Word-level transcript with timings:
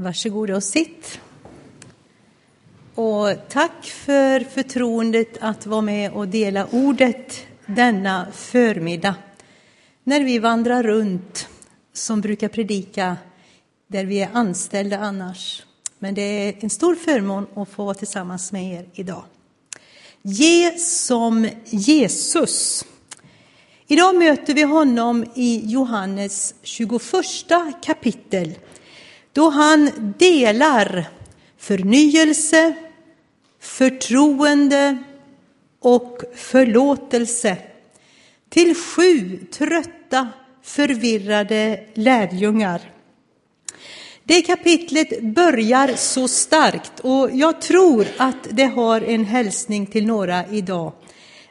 Varsågoda 0.00 0.56
och 0.56 0.64
sitt. 0.64 1.20
Och 2.94 3.28
tack 3.48 3.84
för 3.84 4.40
förtroendet 4.40 5.38
att 5.40 5.66
vara 5.66 5.80
med 5.80 6.12
och 6.12 6.28
dela 6.28 6.66
ordet 6.70 7.40
denna 7.66 8.26
förmiddag. 8.32 9.14
När 10.04 10.20
vi 10.20 10.38
vandrar 10.38 10.82
runt, 10.82 11.48
som 11.92 12.20
brukar 12.20 12.48
predika, 12.48 13.16
där 13.86 14.04
vi 14.04 14.22
är 14.22 14.28
anställda 14.32 14.98
annars. 14.98 15.62
Men 15.98 16.14
det 16.14 16.22
är 16.22 16.54
en 16.60 16.70
stor 16.70 16.94
förmån 16.94 17.46
att 17.54 17.68
få 17.68 17.84
vara 17.84 17.94
tillsammans 17.94 18.52
med 18.52 18.74
er 18.74 18.88
idag. 18.94 19.24
Ge 20.22 20.78
som 20.78 21.48
Jesus. 21.64 22.84
Idag 23.86 24.16
möter 24.16 24.54
vi 24.54 24.62
honom 24.62 25.24
i 25.34 25.62
Johannes 25.64 26.54
21 26.62 27.02
kapitel 27.82 28.54
då 29.38 29.50
han 29.50 29.90
delar 30.18 31.04
förnyelse, 31.58 32.74
förtroende 33.60 34.98
och 35.80 36.22
förlåtelse 36.34 37.56
till 38.48 38.74
sju 38.74 39.38
trötta, 39.52 40.28
förvirrade 40.62 41.80
lärjungar. 41.94 42.80
Det 44.24 44.42
kapitlet 44.42 45.22
börjar 45.22 45.92
så 45.96 46.28
starkt 46.28 47.00
och 47.00 47.30
jag 47.32 47.60
tror 47.60 48.06
att 48.16 48.46
det 48.50 48.66
har 48.66 49.00
en 49.00 49.24
hälsning 49.24 49.86
till 49.86 50.06
några 50.06 50.46
idag. 50.46 50.92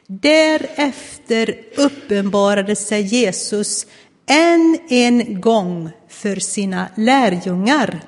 Därefter 0.06 1.60
uppenbarade 1.76 2.76
sig 2.76 3.02
Jesus 3.02 3.86
än 4.28 4.78
en 4.88 5.40
gång 5.40 5.90
för 6.08 6.36
sina 6.36 6.88
lärjungar. 6.96 8.00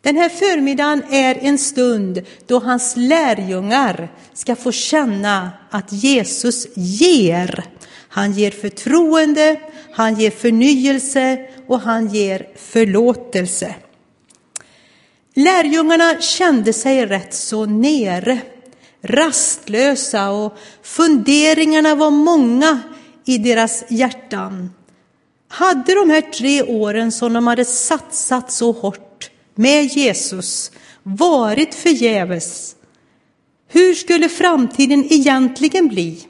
Den 0.00 0.16
här 0.16 0.28
förmiddagen 0.28 1.02
är 1.10 1.38
en 1.40 1.58
stund 1.58 2.22
då 2.46 2.58
hans 2.58 2.94
lärjungar 2.96 4.12
ska 4.34 4.56
få 4.56 4.72
känna 4.72 5.50
att 5.70 5.92
Jesus 5.92 6.66
ger. 6.76 7.64
Han 8.08 8.32
ger 8.32 8.50
förtroende, 8.50 9.60
han 9.92 10.14
ger 10.14 10.30
förnyelse 10.30 11.46
och 11.66 11.80
han 11.80 12.08
ger 12.08 12.48
förlåtelse. 12.56 13.74
Lärjungarna 15.34 16.20
kände 16.20 16.72
sig 16.72 17.06
rätt 17.06 17.34
så 17.34 17.66
nere, 17.66 18.38
rastlösa 19.02 20.30
och 20.30 20.58
funderingarna 20.82 21.94
var 21.94 22.10
många 22.10 22.80
i 23.24 23.38
deras 23.38 23.84
hjärtan. 23.88 24.70
Hade 25.54 25.94
de 25.94 26.10
här 26.10 26.20
tre 26.20 26.62
åren 26.62 27.12
som 27.12 27.32
de 27.32 27.46
hade 27.46 27.64
satsat 27.64 28.52
så 28.52 28.72
hårt 28.72 29.30
med 29.54 29.84
Jesus 29.84 30.70
varit 31.02 31.74
förgäves? 31.74 32.76
Hur 33.68 33.94
skulle 33.94 34.28
framtiden 34.28 35.04
egentligen 35.12 35.88
bli? 35.88 36.26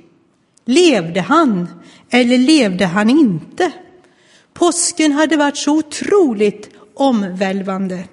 Levde 0.64 1.20
han 1.20 1.68
eller 2.10 2.38
levde 2.38 2.86
han 2.86 3.10
inte? 3.10 3.72
Påsken 4.52 5.12
hade 5.12 5.36
varit 5.36 5.56
så 5.56 5.78
otroligt 5.78 6.70
omvälvande. 6.94 8.04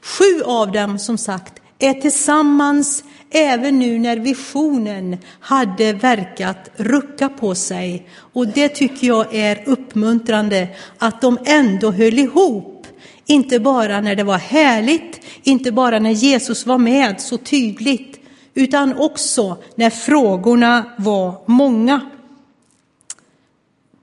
Sju 0.00 0.42
av 0.44 0.72
dem, 0.72 0.98
som 0.98 1.18
sagt, 1.18 1.62
är 1.78 1.94
tillsammans 1.94 3.04
även 3.34 3.78
nu 3.78 3.98
när 3.98 4.16
visionen 4.16 5.16
hade 5.40 5.92
verkat 5.92 6.70
rucka 6.76 7.28
på 7.28 7.54
sig. 7.54 8.08
Och 8.16 8.48
det 8.48 8.68
tycker 8.68 9.06
jag 9.06 9.34
är 9.34 9.62
uppmuntrande 9.68 10.68
att 10.98 11.20
de 11.20 11.38
ändå 11.44 11.90
höll 11.90 12.18
ihop. 12.18 12.86
Inte 13.26 13.60
bara 13.60 14.00
när 14.00 14.16
det 14.16 14.24
var 14.24 14.38
härligt, 14.38 15.20
inte 15.42 15.72
bara 15.72 15.98
när 15.98 16.10
Jesus 16.10 16.66
var 16.66 16.78
med 16.78 17.20
så 17.20 17.36
tydligt, 17.36 18.20
utan 18.54 18.94
också 18.98 19.56
när 19.74 19.90
frågorna 19.90 20.84
var 20.98 21.42
många. 21.46 22.00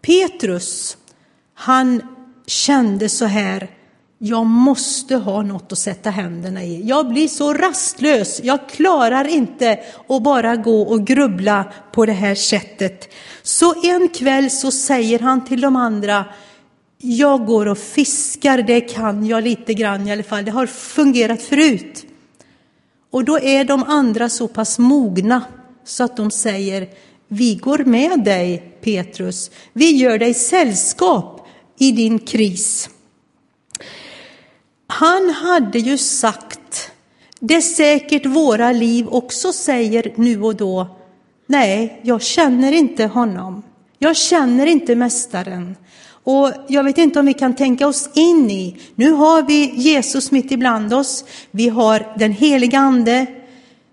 Petrus, 0.02 0.97
han 1.53 2.02
kände 2.47 3.09
så 3.09 3.25
här, 3.25 3.70
jag 4.24 4.46
måste 4.46 5.16
ha 5.16 5.42
något 5.42 5.72
att 5.72 5.78
sätta 5.78 6.09
händerna 6.09 6.64
i. 6.64 6.88
Jag 6.88 7.08
blir 7.08 7.28
så 7.28 7.54
rastlös, 7.54 8.42
jag 8.44 8.70
klarar 8.70 9.28
inte 9.28 9.80
att 10.08 10.24
bara 10.24 10.56
gå 10.56 10.82
och 10.82 11.08
grubbla 11.08 11.72
på 11.92 12.06
det 12.06 12.12
här 12.12 12.36
sättet. 12.36 13.09
Så 13.44 13.86
en 13.86 14.09
kväll 14.09 14.50
så 14.52 14.72
säger 14.72 15.20
han 15.20 15.46
till 15.46 15.62
de 15.62 15.76
andra, 15.76 16.26
jag 16.98 17.46
går 17.46 17.66
och 17.66 17.78
fiskar, 17.78 18.58
det 18.62 18.82
kan 18.82 19.26
jag 19.26 19.44
lite 19.44 19.74
grann 19.74 20.08
i 20.08 20.12
alla 20.12 20.24
fall, 20.24 20.46
det 20.46 20.52
har 20.52 20.68
fungerat 20.68 21.42
förut. 21.42 22.06
Och 23.12 23.26
då 23.26 23.40
är 23.40 23.64
de 23.64 23.84
andra 23.84 24.30
så 24.30 24.48
pass 24.48 24.80
mogna 24.80 25.44
så 25.84 26.03
att 26.03 26.18
de 26.18 26.32
säger, 26.32 26.90
vi 27.28 27.56
går 27.56 27.78
med 27.78 28.24
dig 28.24 28.78
Petrus, 28.82 29.52
vi 29.74 29.92
gör 29.92 30.18
dig 30.18 30.34
sällskap 30.34 31.48
i 31.80 31.92
din 31.92 32.20
kris. 32.20 32.90
Han 34.91 35.29
hade 35.29 35.79
ju 35.79 35.97
sagt 35.97 36.91
det 37.40 37.62
säkert 37.62 38.25
våra 38.25 38.72
liv 38.72 39.07
också 39.07 39.53
säger 39.53 40.13
nu 40.16 40.41
och 40.41 40.56
då. 40.56 40.88
Nej, 41.47 42.00
jag 42.03 42.22
känner 42.22 42.72
inte 42.72 43.06
honom. 43.06 43.63
Jag 44.00 44.18
känner 44.18 44.66
inte 44.66 44.96
Mästaren. 44.96 45.75
Och 46.24 46.52
jag 46.68 46.84
vet 46.84 46.97
inte 46.97 47.19
om 47.19 47.25
vi 47.25 47.34
kan 47.34 47.56
tänka 47.56 47.88
oss 47.88 48.09
in 48.13 48.52
i, 48.52 48.78
nu 48.96 49.12
har 49.12 49.41
vi 49.41 49.72
Jesus 49.75 50.31
mitt 50.31 50.52
ibland 50.52 50.94
oss, 50.94 51.25
vi 51.52 51.69
har 51.69 52.13
den 52.18 52.31
heliga 52.31 52.79
Ande. 52.79 53.25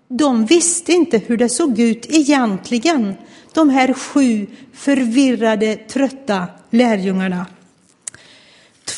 De 0.07 0.45
visste 0.45 0.91
inte 0.91 1.17
hur 1.17 1.37
det 1.37 1.49
såg 1.49 1.79
ut 1.79 2.05
egentligen, 2.09 3.13
de 3.53 3.69
här 3.69 3.93
sju 3.93 4.47
förvirrade, 4.73 5.75
trötta 5.75 6.47
lärjungarna. 6.69 7.45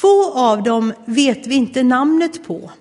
Två 0.01 0.33
av 0.33 0.63
dem 0.63 0.93
vet 1.05 1.47
vi 1.47 1.55
inte 1.55 1.83
namnet 1.83 2.47
på. 2.47 2.71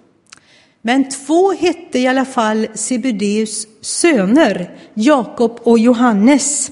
Men 0.82 1.08
två 1.08 1.52
hette 1.52 1.98
i 1.98 2.06
alla 2.06 2.24
fall 2.24 2.66
Sebedeus 2.74 3.66
söner, 3.80 4.78
Jakob 4.94 5.60
och 5.62 5.78
Johannes. 5.78 6.70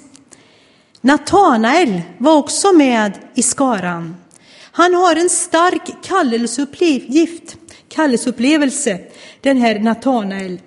Natanael 1.01 2.01
var 2.19 2.37
också 2.37 2.73
med 2.73 3.19
i 3.35 3.43
skaran. 3.43 4.17
Han 4.63 4.95
har 4.95 5.17
en 5.17 5.31
stark 5.31 6.03
kallelseuppgift, 6.03 7.57
kallelseupplevelse, 7.89 9.01
den 9.41 9.57
här 9.57 9.79
Natanael. 9.79 10.61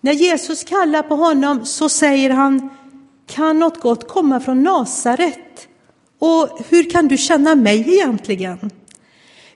När 0.00 0.12
Jesus 0.12 0.64
kallar 0.64 1.02
på 1.02 1.14
honom 1.14 1.66
så 1.66 1.88
säger 1.88 2.30
han, 2.30 2.70
kan 3.26 3.58
något 3.58 3.80
gott 3.80 4.08
komma 4.08 4.40
från 4.40 4.62
Nasaret? 4.62 5.68
Och 6.18 6.48
hur 6.68 6.90
kan 6.90 7.08
du 7.08 7.16
känna 7.16 7.54
mig 7.54 7.94
egentligen? 7.94 8.70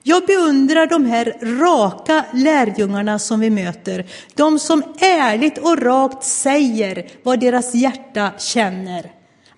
Jag 0.03 0.25
beundrar 0.25 0.87
de 0.87 1.05
här 1.05 1.37
raka 1.41 2.25
lärjungarna 2.33 3.19
som 3.19 3.39
vi 3.39 3.49
möter, 3.49 4.05
de 4.33 4.59
som 4.59 4.83
ärligt 4.99 5.57
och 5.57 5.81
rakt 5.81 6.23
säger 6.23 7.07
vad 7.23 7.39
deras 7.39 7.75
hjärta 7.75 8.31
känner. 8.39 9.11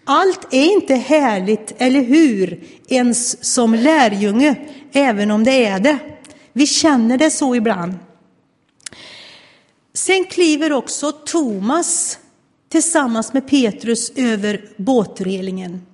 Allt 0.06 0.54
är 0.54 0.74
inte 0.74 0.96
härligt, 0.96 1.74
eller 1.78 2.02
hur, 2.02 2.64
ens 2.88 3.54
som 3.54 3.76
lärjunge, 3.76 4.56
även 4.94 5.32
om 5.32 5.44
det 5.44 5.66
är 5.66 5.80
det. 5.80 5.98
Vi 6.54 6.68
känner 6.68 7.18
det 7.18 7.30
så 7.30 7.56
ibland. 7.56 7.94
Sen 9.94 10.26
kliver 10.26 10.72
också 10.72 11.12
Thomas 11.12 12.20
tillsammans 12.70 13.34
med 13.34 13.48
Petrus 13.48 14.12
över 14.16 14.66
båtrelingen. 14.78 15.86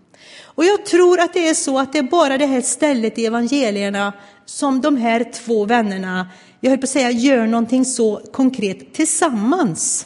Och 0.41 0.65
jag 0.65 0.85
tror 0.85 1.19
att 1.19 1.33
det 1.33 1.47
är 1.49 1.53
så 1.53 1.79
att 1.79 1.93
det 1.93 1.99
är 1.99 2.03
bara 2.03 2.37
det 2.37 2.45
här 2.45 2.61
stället 2.61 3.19
i 3.19 3.25
evangelierna 3.25 4.13
som 4.45 4.81
de 4.81 4.97
här 4.97 5.31
två 5.33 5.65
vännerna, 5.65 6.27
jag 6.61 6.69
höll 6.69 6.79
på 6.79 6.83
att 6.83 6.89
säga, 6.89 7.11
gör 7.11 7.47
någonting 7.47 7.85
så 7.85 8.21
konkret 8.31 8.93
tillsammans. 8.93 10.05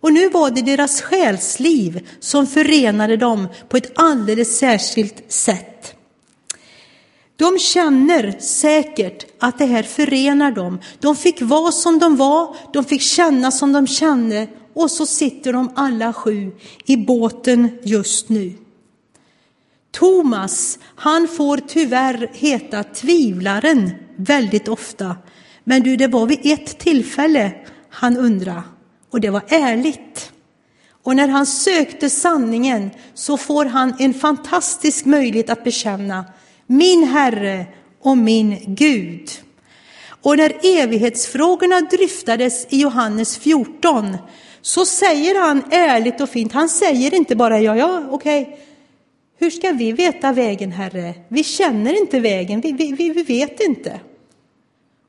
Och 0.00 0.12
nu 0.12 0.28
var 0.28 0.50
det 0.50 0.62
deras 0.62 1.02
själsliv 1.02 2.08
som 2.20 2.46
förenade 2.46 3.16
dem 3.16 3.48
på 3.68 3.76
ett 3.76 3.92
alldeles 3.94 4.58
särskilt 4.58 5.32
sätt. 5.32 5.94
De 7.36 7.58
känner 7.58 8.36
säkert 8.40 9.26
att 9.38 9.58
det 9.58 9.64
här 9.64 9.82
förenar 9.82 10.50
dem. 10.50 10.80
De 11.00 11.16
fick 11.16 11.42
vara 11.42 11.72
som 11.72 11.98
de 11.98 12.16
var, 12.16 12.56
de 12.72 12.84
fick 12.84 13.02
känna 13.02 13.50
som 13.50 13.72
de 13.72 13.86
kände 13.86 14.48
och 14.74 14.90
så 14.90 15.06
sitter 15.06 15.52
de 15.52 15.72
alla 15.74 16.12
sju 16.12 16.52
i 16.86 16.96
båten 16.96 17.78
just 17.82 18.28
nu. 18.28 18.52
Thomas, 19.94 20.78
han 20.96 21.28
får 21.28 21.56
tyvärr 21.56 22.30
heta 22.32 22.82
tvivlaren 22.84 23.90
väldigt 24.16 24.68
ofta. 24.68 25.16
Men 25.64 25.82
du, 25.82 25.96
det 25.96 26.06
var 26.06 26.26
vid 26.26 26.40
ett 26.42 26.78
tillfälle 26.78 27.52
han 27.90 28.16
undrade, 28.16 28.62
och 29.10 29.20
det 29.20 29.30
var 29.30 29.42
ärligt. 29.48 30.32
Och 31.02 31.16
när 31.16 31.28
han 31.28 31.46
sökte 31.46 32.10
sanningen 32.10 32.90
så 33.14 33.36
får 33.36 33.64
han 33.64 33.94
en 33.98 34.14
fantastisk 34.14 35.04
möjlighet 35.04 35.50
att 35.50 35.64
bekänna 35.64 36.24
min 36.66 37.04
Herre 37.04 37.66
och 38.02 38.18
min 38.18 38.58
Gud. 38.66 39.30
Och 40.22 40.36
när 40.36 40.52
evighetsfrågorna 40.62 41.80
dryftades 41.80 42.66
i 42.68 42.80
Johannes 42.80 43.38
14 43.38 44.16
så 44.62 44.86
säger 44.86 45.40
han 45.40 45.62
ärligt 45.70 46.20
och 46.20 46.28
fint, 46.28 46.52
han 46.52 46.68
säger 46.68 47.14
inte 47.14 47.36
bara 47.36 47.60
ja, 47.60 47.76
ja, 47.76 48.02
okej, 48.10 48.58
hur 49.36 49.50
ska 49.50 49.70
vi 49.70 49.92
veta 49.92 50.32
vägen, 50.32 50.72
Herre? 50.72 51.14
Vi 51.28 51.44
känner 51.44 52.00
inte 52.00 52.20
vägen, 52.20 52.60
vi, 52.60 52.72
vi, 52.72 52.92
vi 53.10 53.22
vet 53.22 53.60
inte. 53.60 54.00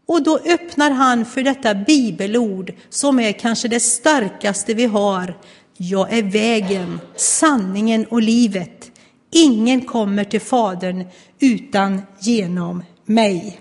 Och 0.06 0.24
då 0.24 0.40
öppnar 0.46 0.92
han 0.92 1.26
för 1.26 1.44
detta 1.44 1.76
bibelord 1.76 2.74
som 2.90 3.20
är 3.20 3.32
kanske 3.32 3.68
det 3.68 3.80
starkaste 3.80 4.74
vi 4.74 4.86
har. 4.86 5.38
Jag 5.78 6.14
är 6.14 6.24
vägen, 6.24 7.00
sanningen 7.16 8.06
och 8.06 8.22
livet. 8.22 8.92
Ingen 9.32 9.82
kommer 9.82 10.24
till 10.24 10.42
Fadern 10.42 11.06
utan 11.40 12.02
genom 12.20 12.84
mig. 13.06 13.60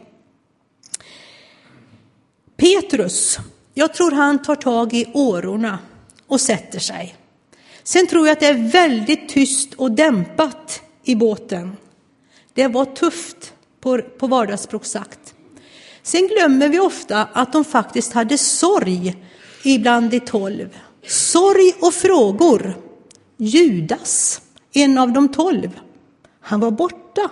Petrus, 2.56 3.38
jag 3.74 3.94
tror 3.94 4.10
han 4.10 4.42
tar 4.42 4.56
tag 4.56 4.94
i 4.94 5.06
årorna 5.14 5.78
och 6.26 6.40
sätter 6.40 6.78
sig. 6.78 7.14
Sen 7.84 8.06
tror 8.06 8.26
jag 8.26 8.32
att 8.32 8.40
det 8.40 8.46
är 8.46 8.70
väldigt 8.70 9.28
tyst 9.28 9.74
och 9.74 9.90
dämpat 9.90 10.82
i 11.04 11.14
båten. 11.14 11.76
Det 12.54 12.68
var 12.68 12.84
tufft 12.84 13.52
på, 13.80 13.98
på 13.98 14.26
vardagsspråk 14.26 14.84
sagt. 14.84 15.34
Sen 16.02 16.28
glömmer 16.28 16.68
vi 16.68 16.78
ofta 16.78 17.28
att 17.32 17.52
de 17.52 17.64
faktiskt 17.64 18.12
hade 18.12 18.38
sorg 18.38 19.16
ibland 19.64 20.10
de 20.10 20.20
tolv. 20.20 20.76
Sorg 21.06 21.72
och 21.80 21.94
frågor. 21.94 22.76
Judas, 23.36 24.40
en 24.72 24.98
av 24.98 25.12
de 25.12 25.28
tolv, 25.28 25.80
han 26.40 26.60
var 26.60 26.70
borta. 26.70 27.30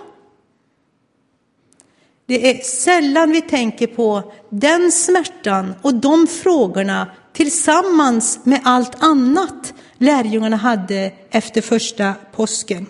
Det 2.25 2.49
är 2.49 2.63
sällan 2.63 3.31
vi 3.31 3.41
tänker 3.41 3.87
på 3.87 4.33
den 4.49 4.91
smärtan 4.91 5.73
och 5.81 5.93
de 5.93 6.27
frågorna 6.27 7.07
tillsammans 7.33 8.39
med 8.43 8.61
allt 8.63 9.03
annat 9.03 9.73
lärjungarna 9.97 10.55
hade 10.55 11.11
efter 11.29 11.61
första 11.61 12.13
påsken. 12.31 12.85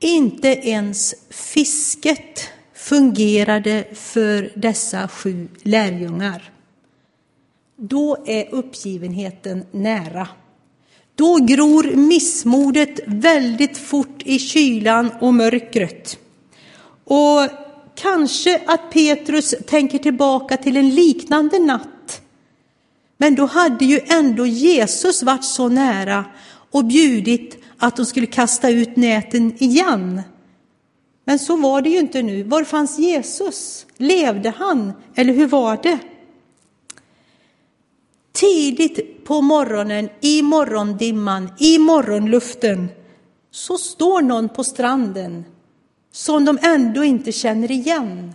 Inte 0.00 0.48
ens 0.48 1.14
fisket 1.30 2.48
fungerade 2.74 3.84
för 3.94 4.52
dessa 4.54 5.08
sju 5.08 5.48
lärjungar. 5.62 6.52
Då 7.76 8.24
är 8.26 8.54
uppgivenheten 8.54 9.66
nära. 9.70 10.28
Då 11.14 11.36
gror 11.36 11.92
missmodet 11.94 13.00
väldigt 13.06 13.78
fort 13.78 14.22
i 14.24 14.38
kylan 14.38 15.10
och 15.20 15.34
mörkret. 15.34 16.18
Och 17.04 17.40
kanske 17.94 18.60
att 18.66 18.90
Petrus 18.90 19.54
tänker 19.66 19.98
tillbaka 19.98 20.56
till 20.56 20.76
en 20.76 20.90
liknande 20.94 21.58
natt. 21.58 22.17
Men 23.18 23.34
då 23.34 23.46
hade 23.46 23.84
ju 23.84 24.00
ändå 24.06 24.46
Jesus 24.46 25.22
varit 25.22 25.44
så 25.44 25.68
nära 25.68 26.24
och 26.70 26.84
bjudit 26.84 27.58
att 27.78 27.96
de 27.96 28.06
skulle 28.06 28.26
kasta 28.26 28.70
ut 28.70 28.96
näten 28.96 29.62
igen. 29.62 30.22
Men 31.24 31.38
så 31.38 31.56
var 31.56 31.82
det 31.82 31.90
ju 31.90 31.98
inte 31.98 32.22
nu. 32.22 32.42
Var 32.42 32.64
fanns 32.64 32.98
Jesus? 32.98 33.86
Levde 33.96 34.52
han? 34.56 34.92
Eller 35.14 35.32
hur 35.32 35.46
var 35.46 35.78
det? 35.82 35.98
Tidigt 38.32 39.24
på 39.24 39.40
morgonen, 39.40 40.08
i 40.20 40.42
morgondimman, 40.42 41.50
i 41.58 41.78
morgonluften, 41.78 42.88
så 43.50 43.78
står 43.78 44.22
någon 44.22 44.48
på 44.48 44.64
stranden 44.64 45.44
som 46.12 46.44
de 46.44 46.58
ändå 46.62 47.04
inte 47.04 47.32
känner 47.32 47.70
igen. 47.70 48.34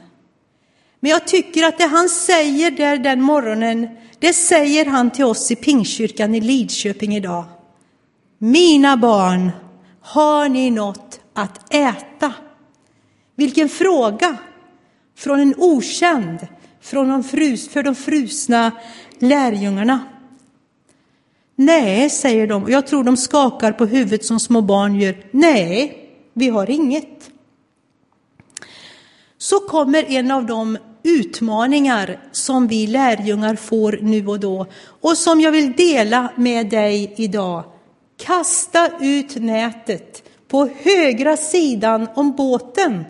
Men 1.00 1.12
jag 1.12 1.28
tycker 1.28 1.64
att 1.64 1.78
det 1.78 1.86
han 1.86 2.10
säger 2.10 2.72
där 2.72 2.98
den 2.98 3.22
morgonen, 3.22 3.88
det 4.24 4.34
säger 4.34 4.86
han 4.86 5.12
till 5.12 5.26
oss 5.26 5.52
i 5.52 5.56
Pingstkyrkan 5.56 6.36
i 6.36 6.42
Lidköping 6.42 7.16
idag. 7.16 7.46
Mina 8.38 8.98
barn, 8.98 9.52
har 10.02 10.50
ni 10.50 10.72
något 10.72 11.20
att 11.34 11.74
äta? 11.74 12.34
Vilken 13.36 13.70
fråga! 13.70 14.38
Från 15.18 15.40
en 15.40 15.56
okänd, 15.58 16.48
från 16.82 17.10
de 17.10 17.24
frus, 17.24 17.70
för 17.70 17.84
de 17.84 17.96
frusna 17.96 18.72
lärjungarna. 19.20 20.00
Nej, 21.56 22.10
säger 22.10 22.48
de, 22.48 22.64
och 22.64 22.72
jag 22.72 22.88
tror 22.88 23.04
de 23.04 23.18
skakar 23.18 23.72
på 23.72 23.86
huvudet 23.86 24.26
som 24.26 24.40
små 24.40 24.62
barn 24.62 24.96
gör. 24.96 25.26
Nej, 25.32 25.98
vi 26.34 26.50
har 26.50 26.70
inget. 26.70 27.32
Så 29.38 29.60
kommer 29.60 30.04
en 30.04 30.32
av 30.32 30.46
dem 30.46 30.78
utmaningar 31.04 32.20
som 32.32 32.68
vi 32.68 32.88
lärjungar 32.88 33.56
får 33.56 34.00
nu 34.02 34.28
och 34.28 34.40
då 34.40 34.68
och 35.02 35.18
som 35.18 35.42
jag 35.42 35.52
vill 35.52 35.74
dela 35.74 36.34
med 36.36 36.70
dig 36.70 37.14
idag. 37.18 37.64
Kasta 38.18 38.90
ut 39.00 39.36
nätet 39.36 40.24
på 40.48 40.70
högra 40.82 41.38
sidan 41.38 42.08
om 42.16 42.36
båten 42.36 43.04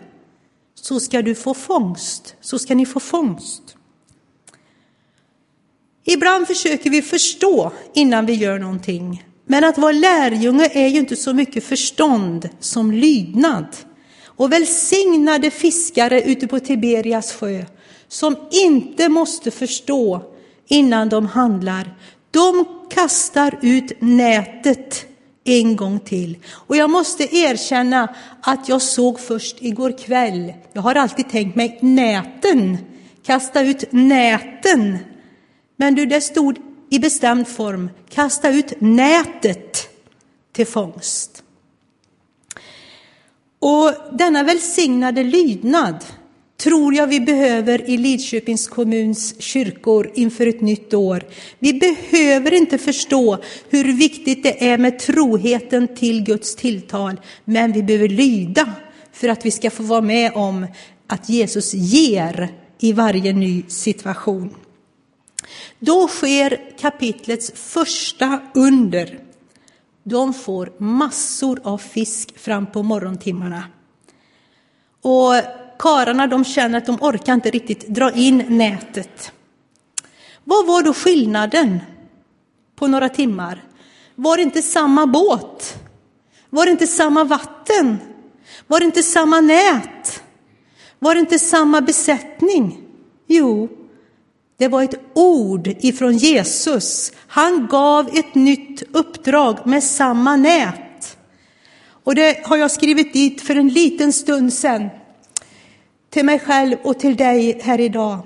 så 0.74 1.00
ska 1.00 1.22
du 1.22 1.34
få 1.34 1.54
fångst, 1.54 2.36
så 2.40 2.58
ska 2.58 2.74
ni 2.74 2.86
få 2.86 3.00
fångst. 3.00 3.76
Ibland 6.04 6.46
försöker 6.46 6.90
vi 6.90 7.02
förstå 7.02 7.72
innan 7.94 8.26
vi 8.26 8.34
gör 8.34 8.58
någonting. 8.58 9.24
Men 9.46 9.64
att 9.64 9.78
vara 9.78 9.92
lärjunge 9.92 10.70
är 10.72 10.88
ju 10.88 10.98
inte 10.98 11.16
så 11.16 11.32
mycket 11.32 11.64
förstånd 11.64 12.48
som 12.60 12.92
lydnad. 12.92 13.66
Och 14.24 14.52
välsignade 14.52 15.50
fiskare 15.50 16.22
ute 16.22 16.46
på 16.46 16.60
Tiberias 16.60 17.32
sjö 17.32 17.64
som 18.14 18.36
inte 18.50 19.08
måste 19.08 19.50
förstå 19.50 20.22
innan 20.68 21.08
de 21.08 21.26
handlar. 21.26 21.94
De 22.30 22.64
kastar 22.90 23.58
ut 23.62 23.92
nätet 24.00 25.06
en 25.44 25.76
gång 25.76 26.00
till. 26.00 26.38
Och 26.50 26.76
jag 26.76 26.90
måste 26.90 27.36
erkänna 27.36 28.14
att 28.42 28.68
jag 28.68 28.82
såg 28.82 29.20
först 29.20 29.56
igår 29.60 29.98
kväll, 29.98 30.52
jag 30.72 30.82
har 30.82 30.94
alltid 30.94 31.30
tänkt 31.30 31.56
mig 31.56 31.78
näten, 31.82 32.78
kasta 33.22 33.62
ut 33.62 33.84
näten. 33.90 34.98
Men 35.76 35.94
du, 35.94 36.06
det 36.06 36.20
stod 36.20 36.58
i 36.90 36.98
bestämd 36.98 37.48
form, 37.48 37.90
kasta 38.08 38.50
ut 38.50 38.72
nätet 38.80 39.88
till 40.52 40.66
fångst. 40.66 41.42
Och 43.58 43.92
denna 44.12 44.42
välsignade 44.42 45.24
lydnad 45.24 46.04
tror 46.56 46.94
jag 46.94 47.06
vi 47.06 47.20
behöver 47.20 47.90
i 47.90 47.96
Lidköpings 47.96 48.68
kommuns 48.68 49.34
kyrkor 49.42 50.10
inför 50.14 50.46
ett 50.46 50.60
nytt 50.60 50.94
år. 50.94 51.22
Vi 51.58 51.72
behöver 51.72 52.54
inte 52.54 52.78
förstå 52.78 53.38
hur 53.70 53.92
viktigt 53.92 54.42
det 54.42 54.68
är 54.68 54.78
med 54.78 54.98
troheten 54.98 55.94
till 55.96 56.24
Guds 56.24 56.56
tilltal, 56.56 57.20
men 57.44 57.72
vi 57.72 57.82
behöver 57.82 58.08
lyda 58.08 58.72
för 59.12 59.28
att 59.28 59.46
vi 59.46 59.50
ska 59.50 59.70
få 59.70 59.82
vara 59.82 60.00
med 60.00 60.32
om 60.34 60.66
att 61.06 61.28
Jesus 61.28 61.74
ger 61.74 62.48
i 62.78 62.92
varje 62.92 63.32
ny 63.32 63.62
situation. 63.68 64.54
Då 65.78 66.08
sker 66.08 66.78
kapitlets 66.78 67.52
första 67.54 68.40
under. 68.54 69.18
De 70.04 70.34
får 70.34 70.72
massor 70.78 71.60
av 71.64 71.78
fisk 71.78 72.38
fram 72.38 72.66
på 72.66 72.82
morgontimmarna. 72.82 73.64
Och 75.02 75.34
kararna 75.84 76.26
de 76.26 76.44
känner 76.44 76.78
att 76.78 76.86
de 76.86 77.02
orkar 77.02 77.34
inte 77.34 77.50
riktigt 77.50 77.88
dra 77.88 78.12
in 78.12 78.44
nätet. 78.48 79.32
Vad 80.44 80.66
var 80.66 80.82
då 80.82 80.94
skillnaden 80.94 81.80
på 82.76 82.86
några 82.86 83.08
timmar? 83.08 83.64
Var 84.14 84.36
det 84.36 84.42
inte 84.42 84.62
samma 84.62 85.06
båt? 85.06 85.74
Var 86.50 86.64
det 86.64 86.70
inte 86.70 86.86
samma 86.86 87.24
vatten? 87.24 87.98
Var 88.66 88.80
det 88.80 88.86
inte 88.86 89.02
samma 89.02 89.40
nät? 89.40 90.22
Var 90.98 91.14
det 91.14 91.20
inte 91.20 91.38
samma 91.38 91.80
besättning? 91.80 92.80
Jo, 93.26 93.68
det 94.56 94.68
var 94.68 94.82
ett 94.82 95.00
ord 95.14 95.66
ifrån 95.66 96.16
Jesus. 96.16 97.12
Han 97.26 97.66
gav 97.66 98.08
ett 98.12 98.34
nytt 98.34 98.82
uppdrag 98.92 99.66
med 99.66 99.84
samma 99.84 100.36
nät. 100.36 101.16
Och 102.04 102.14
det 102.14 102.46
har 102.46 102.56
jag 102.56 102.70
skrivit 102.70 103.12
dit 103.12 103.40
för 103.40 103.56
en 103.56 103.68
liten 103.68 104.12
stund 104.12 104.52
sedan. 104.52 104.90
Till 106.14 106.24
mig 106.24 106.38
själv 106.38 106.76
och 106.82 106.98
till 106.98 107.16
dig 107.16 107.60
här 107.62 107.80
idag. 107.80 108.18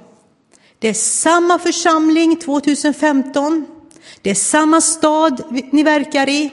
Det 0.78 0.88
är 0.88 0.94
samma 0.94 1.58
församling 1.58 2.36
2015. 2.36 3.66
Det 4.22 4.30
är 4.30 4.34
samma 4.34 4.80
stad 4.80 5.42
ni 5.72 5.82
verkar 5.82 6.28
i. 6.28 6.52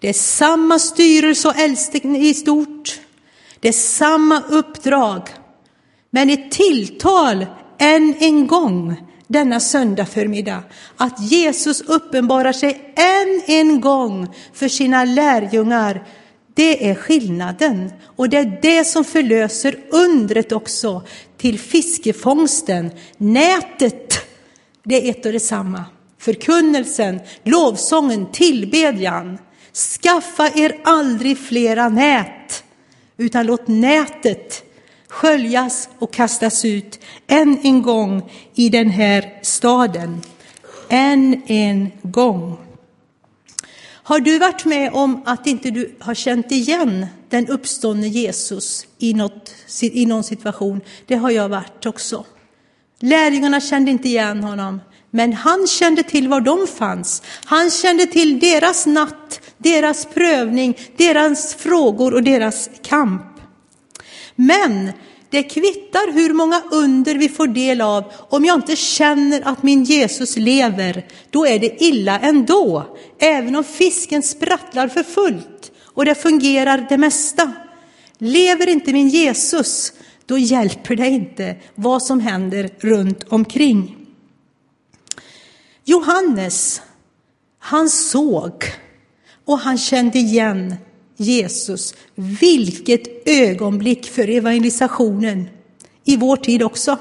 Det 0.00 0.08
är 0.08 0.12
samma 0.12 0.78
styrelse 0.78 1.48
och 1.48 1.58
äldste 1.58 1.98
i 1.98 2.34
stort. 2.34 3.00
Det 3.60 3.68
är 3.68 3.72
samma 3.72 4.42
uppdrag. 4.48 5.28
Men 6.10 6.30
ett 6.30 6.50
tilltal 6.50 7.46
än 7.78 8.14
en 8.18 8.46
gång 8.46 8.96
denna 9.26 9.60
söndag 9.60 10.06
förmiddag 10.06 10.62
att 10.96 11.20
Jesus 11.20 11.80
uppenbarar 11.80 12.52
sig 12.52 12.94
än 12.96 13.42
en 13.46 13.80
gång 13.80 14.34
för 14.52 14.68
sina 14.68 15.04
lärjungar 15.04 16.06
det 16.54 16.90
är 16.90 16.94
skillnaden 16.94 17.92
och 18.04 18.28
det 18.28 18.38
är 18.38 18.58
det 18.62 18.84
som 18.84 19.04
förlöser 19.04 19.76
undret 19.90 20.52
också 20.52 21.02
till 21.36 21.58
fiskefångsten. 21.58 22.90
Nätet, 23.16 24.14
det 24.84 25.08
är 25.08 25.10
ett 25.10 25.26
och 25.26 25.32
detsamma. 25.32 25.84
Förkunnelsen, 26.18 27.20
lovsången, 27.44 28.32
tillbedjan. 28.32 29.38
Skaffa 29.72 30.50
er 30.54 30.80
aldrig 30.84 31.38
flera 31.38 31.88
nät, 31.88 32.64
utan 33.16 33.46
låt 33.46 33.68
nätet 33.68 34.64
sköljas 35.08 35.88
och 35.98 36.12
kastas 36.12 36.64
ut 36.64 37.00
än 37.26 37.58
en 37.62 37.82
gång 37.82 38.30
i 38.54 38.68
den 38.68 38.90
här 38.90 39.38
staden. 39.42 40.20
Än 40.88 41.42
en 41.46 41.90
gång. 42.02 42.58
Har 44.04 44.20
du 44.20 44.38
varit 44.38 44.64
med 44.64 44.92
om 44.92 45.22
att 45.24 45.46
inte 45.46 45.70
du 45.70 45.96
har 46.00 46.14
känt 46.14 46.52
igen 46.52 47.06
den 47.28 47.48
uppståndne 47.48 48.08
Jesus 48.08 48.86
i, 48.98 49.14
något, 49.14 49.54
i 49.80 50.06
någon 50.06 50.24
situation? 50.24 50.80
Det 51.06 51.14
har 51.14 51.30
jag 51.30 51.48
varit 51.48 51.86
också. 51.86 52.24
Lärjungarna 53.00 53.60
kände 53.60 53.90
inte 53.90 54.08
igen 54.08 54.44
honom, 54.44 54.80
men 55.10 55.32
han 55.32 55.66
kände 55.66 56.02
till 56.02 56.28
var 56.28 56.40
de 56.40 56.66
fanns. 56.66 57.22
Han 57.44 57.70
kände 57.70 58.06
till 58.06 58.40
deras 58.40 58.86
natt, 58.86 59.40
deras 59.58 60.06
prövning, 60.06 60.78
deras 60.96 61.54
frågor 61.54 62.14
och 62.14 62.22
deras 62.22 62.70
kamp. 62.82 63.22
Men 64.34 64.92
det 65.32 65.42
kvittar 65.42 66.12
hur 66.12 66.34
många 66.34 66.62
under 66.70 67.14
vi 67.14 67.28
får 67.28 67.46
del 67.46 67.80
av. 67.80 68.12
Om 68.28 68.44
jag 68.44 68.58
inte 68.58 68.76
känner 68.76 69.42
att 69.48 69.62
min 69.62 69.84
Jesus 69.84 70.36
lever, 70.36 71.06
då 71.30 71.46
är 71.46 71.58
det 71.58 71.82
illa 71.82 72.18
ändå. 72.20 72.96
Även 73.18 73.56
om 73.56 73.64
fisken 73.64 74.22
sprattlar 74.22 74.88
för 74.88 75.02
fullt 75.02 75.72
och 75.84 76.04
det 76.04 76.14
fungerar 76.14 76.86
det 76.88 76.98
mesta. 76.98 77.52
Lever 78.18 78.68
inte 78.68 78.92
min 78.92 79.08
Jesus, 79.08 79.92
då 80.26 80.38
hjälper 80.38 80.96
det 80.96 81.08
inte 81.08 81.56
vad 81.74 82.02
som 82.02 82.20
händer 82.20 82.70
runt 82.78 83.24
omkring. 83.28 83.96
Johannes, 85.84 86.82
han 87.58 87.90
såg 87.90 88.64
och 89.44 89.58
han 89.58 89.78
kände 89.78 90.18
igen 90.18 90.74
Jesus. 91.22 91.94
Vilket 92.14 93.28
ögonblick 93.28 94.10
för 94.10 94.30
evangelisationen 94.30 95.48
i 96.04 96.16
vår 96.16 96.36
tid 96.36 96.62
också. 96.62 96.98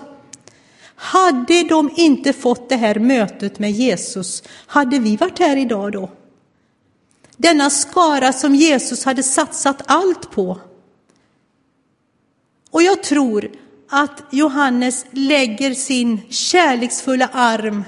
Hade 0.96 1.64
de 1.64 1.90
inte 1.96 2.34
fått 2.34 2.70
det 2.70 2.76
här 2.76 3.00
mötet 3.00 3.60
med 3.60 3.72
Jesus, 3.72 4.44
hade 4.68 5.00
vi 5.00 5.16
varit 5.16 5.40
här 5.40 5.58
idag 5.58 5.92
då? 5.92 6.12
Denna 7.38 7.70
skara 7.70 8.34
som 8.34 8.56
Jesus 8.56 9.06
hade 9.06 9.24
satsat 9.24 9.82
allt 9.86 10.32
på. 10.32 10.60
Och 12.72 12.84
jag 12.84 13.04
tror 13.04 13.52
att 13.90 14.24
Johannes 14.32 15.06
lägger 15.12 15.74
sin 15.74 16.22
kärleksfulla 16.30 17.30
arm 17.34 17.84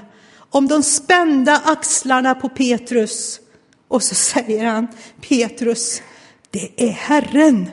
om 0.49 0.67
de 0.67 0.83
spända 0.83 1.61
axlarna 1.65 2.35
på 2.35 2.49
Petrus 2.49 3.39
och 3.87 4.03
så 4.03 4.15
säger 4.15 4.65
han 4.65 4.87
Petrus, 5.21 6.01
det 6.53 6.69
är 6.77 6.91
Herren. 6.91 7.69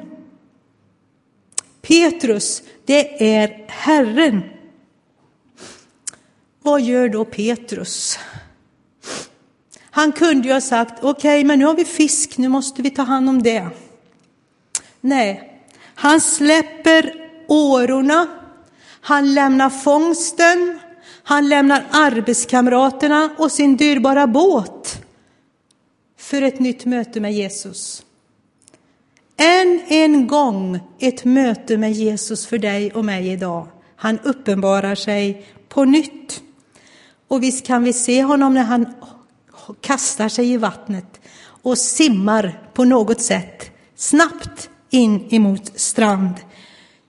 Petrus, 1.82 2.62
det 2.84 3.36
är 3.36 3.64
Herren. 3.68 4.42
Vad 6.62 6.80
gör 6.82 7.08
då 7.08 7.24
Petrus? 7.24 8.18
Han 9.90 10.12
kunde 10.12 10.48
ju 10.48 10.54
ha 10.54 10.60
sagt, 10.60 11.04
okej, 11.04 11.10
okay, 11.10 11.44
men 11.44 11.58
nu 11.58 11.64
har 11.64 11.74
vi 11.74 11.84
fisk, 11.84 12.38
nu 12.38 12.48
måste 12.48 12.82
vi 12.82 12.90
ta 12.90 13.02
hand 13.02 13.28
om 13.28 13.42
det. 13.42 13.68
Nej, 15.00 15.62
han 15.94 16.20
släpper 16.20 17.30
årorna, 17.48 18.26
han 19.00 19.34
lämnar 19.34 19.70
fångsten, 19.70 20.78
han 21.22 21.48
lämnar 21.48 21.86
arbetskamraterna 21.90 23.34
och 23.38 23.52
sin 23.52 23.76
dyrbara 23.76 24.26
båt 24.26 25.02
för 26.16 26.42
ett 26.42 26.60
nytt 26.60 26.84
möte 26.84 27.20
med 27.20 27.32
Jesus. 27.32 28.04
Än 29.42 29.80
en 29.88 30.26
gång 30.26 30.80
ett 30.98 31.24
möte 31.24 31.76
med 31.76 31.92
Jesus 31.92 32.46
för 32.46 32.58
dig 32.58 32.92
och 32.92 33.04
mig 33.04 33.28
idag. 33.28 33.68
Han 33.96 34.18
uppenbarar 34.18 34.94
sig 34.94 35.46
på 35.68 35.84
nytt. 35.84 36.42
Och 37.28 37.42
visst 37.42 37.66
kan 37.66 37.84
vi 37.84 37.92
se 37.92 38.22
honom 38.22 38.54
när 38.54 38.62
han 38.62 38.94
kastar 39.80 40.28
sig 40.28 40.52
i 40.52 40.56
vattnet 40.56 41.20
och 41.62 41.78
simmar 41.78 42.62
på 42.74 42.84
något 42.84 43.20
sätt 43.20 43.70
snabbt 43.96 44.70
in 44.90 45.34
emot 45.34 45.80
strand. 45.80 46.34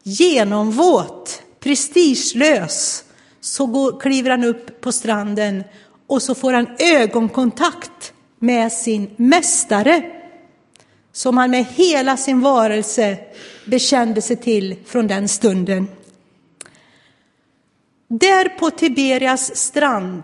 Genomvåt, 0.04 1.42
prestigelös, 1.60 3.04
så 3.42 3.66
går, 3.66 4.00
kliver 4.00 4.30
han 4.30 4.44
upp 4.44 4.82
på 4.82 4.92
stranden 4.92 5.64
och 6.08 6.22
så 6.22 6.36
får 6.36 6.54
han 6.54 6.68
ögonkontakt 6.80 8.14
med 8.40 8.72
sin 8.72 9.10
mästare 9.18 10.21
som 11.12 11.38
han 11.38 11.52
med 11.52 11.66
hela 11.66 12.18
sin 12.18 12.42
varelse 12.42 13.18
bekände 13.66 14.22
sig 14.22 14.36
till 14.36 14.76
från 14.86 15.08
den 15.08 15.28
stunden. 15.28 15.88
Där 18.08 18.50
på 18.50 18.70
Tiberias 18.70 19.56
strand 19.56 20.24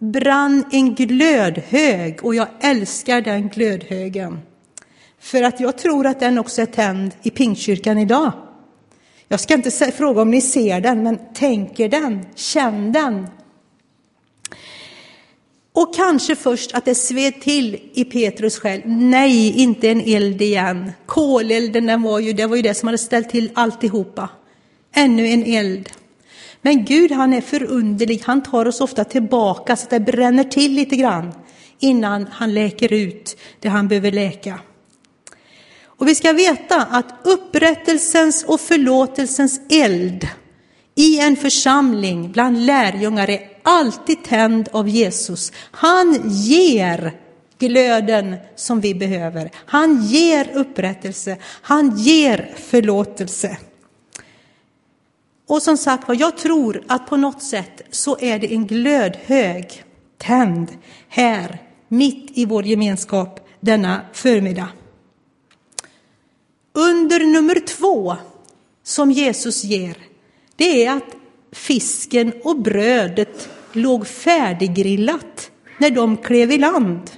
brann 0.00 0.64
en 0.72 0.94
glödhög 0.94 2.24
och 2.24 2.34
jag 2.34 2.48
älskar 2.60 3.20
den 3.20 3.48
glödhögen. 3.48 4.40
För 5.20 5.42
att 5.42 5.60
jag 5.60 5.78
tror 5.78 6.06
att 6.06 6.20
den 6.20 6.38
också 6.38 6.62
är 6.62 6.66
tänd 6.66 7.12
i 7.22 7.30
Pingstkyrkan 7.30 7.98
idag. 7.98 8.32
Jag 9.28 9.40
ska 9.40 9.54
inte 9.54 9.70
fråga 9.70 10.22
om 10.22 10.30
ni 10.30 10.40
ser 10.40 10.80
den, 10.80 11.02
men 11.02 11.18
tänker 11.34 11.88
den, 11.88 12.26
känn 12.34 12.92
den. 12.92 13.26
Och 15.80 15.94
kanske 15.94 16.36
först 16.36 16.74
att 16.74 16.84
det 16.84 16.94
sved 16.94 17.40
till 17.40 17.90
i 17.92 18.04
Petrus 18.04 18.58
själ. 18.58 18.82
Nej, 18.84 19.60
inte 19.60 19.88
en 19.88 20.00
eld 20.00 20.42
igen. 20.42 20.92
Kolelden, 21.06 21.86
den 21.86 22.02
var 22.02 22.18
ju, 22.18 22.32
det 22.32 22.46
var 22.46 22.56
ju 22.56 22.62
det 22.62 22.74
som 22.74 22.86
hade 22.86 22.98
ställt 22.98 23.30
till 23.30 23.50
alltihopa. 23.54 24.28
Ännu 24.94 25.26
en 25.26 25.42
eld. 25.42 25.88
Men 26.62 26.84
Gud, 26.84 27.12
han 27.12 27.32
är 27.32 27.40
förunderlig. 27.40 28.22
Han 28.24 28.42
tar 28.42 28.68
oss 28.68 28.80
ofta 28.80 29.04
tillbaka 29.04 29.76
så 29.76 29.84
att 29.84 29.90
det 29.90 30.00
bränner 30.00 30.44
till 30.44 30.72
lite 30.72 30.96
grann 30.96 31.32
innan 31.78 32.26
han 32.32 32.54
läker 32.54 32.92
ut 32.92 33.36
det 33.60 33.68
han 33.68 33.88
behöver 33.88 34.12
läka. 34.12 34.60
Och 35.84 36.08
vi 36.08 36.14
ska 36.14 36.32
veta 36.32 36.76
att 36.76 37.14
upprättelsens 37.22 38.44
och 38.44 38.60
förlåtelsens 38.60 39.60
eld 39.70 40.28
i 40.94 41.20
en 41.20 41.36
församling 41.36 42.32
bland 42.32 42.66
lärjungar 42.66 43.30
är 43.30 43.49
alltid 43.62 44.24
tänd 44.24 44.68
av 44.72 44.88
Jesus. 44.88 45.52
Han 45.70 46.20
ger 46.30 47.20
glöden 47.58 48.36
som 48.56 48.80
vi 48.80 48.94
behöver. 48.94 49.50
Han 49.54 50.02
ger 50.02 50.50
upprättelse. 50.54 51.36
Han 51.42 51.98
ger 51.98 52.54
förlåtelse. 52.56 53.56
Och 55.46 55.62
som 55.62 55.76
sagt 55.76 56.08
var, 56.08 56.14
jag 56.14 56.36
tror 56.36 56.84
att 56.88 57.06
på 57.06 57.16
något 57.16 57.42
sätt 57.42 57.82
så 57.90 58.18
är 58.20 58.38
det 58.38 58.54
en 58.54 58.66
glödhög 58.66 59.84
tänd 60.18 60.68
här 61.08 61.62
mitt 61.88 62.30
i 62.34 62.44
vår 62.44 62.64
gemenskap 62.64 63.48
denna 63.60 64.00
förmiddag. 64.12 64.68
Under 66.72 67.24
nummer 67.24 67.66
två 67.66 68.16
som 68.82 69.10
Jesus 69.10 69.64
ger, 69.64 69.96
det 70.56 70.84
är 70.84 70.96
att 70.96 71.16
fisken 71.52 72.32
och 72.44 72.60
brödet 72.60 73.48
låg 73.72 74.06
färdiggrillat 74.06 75.50
när 75.78 75.90
de 75.90 76.16
klev 76.16 76.52
i 76.52 76.58
land. 76.58 77.10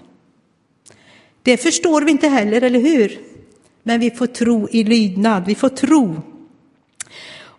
Det 1.43 1.57
förstår 1.57 2.03
vi 2.03 2.11
inte 2.11 2.29
heller, 2.29 2.63
eller 2.63 2.81
hur? 2.81 3.19
Men 3.83 4.01
vi 4.01 4.11
får 4.11 4.27
tro 4.27 4.69
i 4.71 4.85
lydnad, 4.85 5.47
vi 5.47 5.55
får 5.55 5.69
tro. 5.69 6.23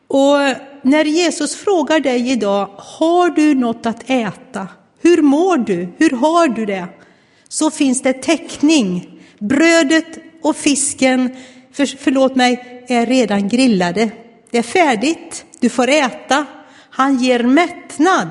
Och 0.08 0.38
när 0.82 1.06
Jesus 1.06 1.56
frågar 1.56 2.00
dig 2.00 2.32
idag, 2.32 2.70
har 2.78 3.30
du 3.30 3.56
något 3.56 3.86
att 3.86 4.10
äta? 4.10 4.68
Hur 5.02 5.22
mår 5.22 5.58
du? 5.58 5.88
Hur 5.98 6.10
har 6.10 6.48
du 6.48 6.66
det? 6.66 6.88
Så 7.48 7.72
finns 7.72 8.02
det 8.02 8.14
täckning. 8.14 9.20
Brödet 9.40 10.20
och 10.42 10.56
fisken, 10.56 11.36
för, 11.72 11.86
förlåt 11.86 12.36
mig, 12.36 12.84
är 12.88 13.06
redan 13.06 13.48
grillade. 13.50 14.10
Det 14.52 14.58
är 14.58 14.64
färdigt, 14.64 15.46
du 15.60 15.70
får 15.70 15.90
äta. 15.90 16.46
Han 16.96 17.18
ger 17.18 17.44
mättnad. 17.44 18.30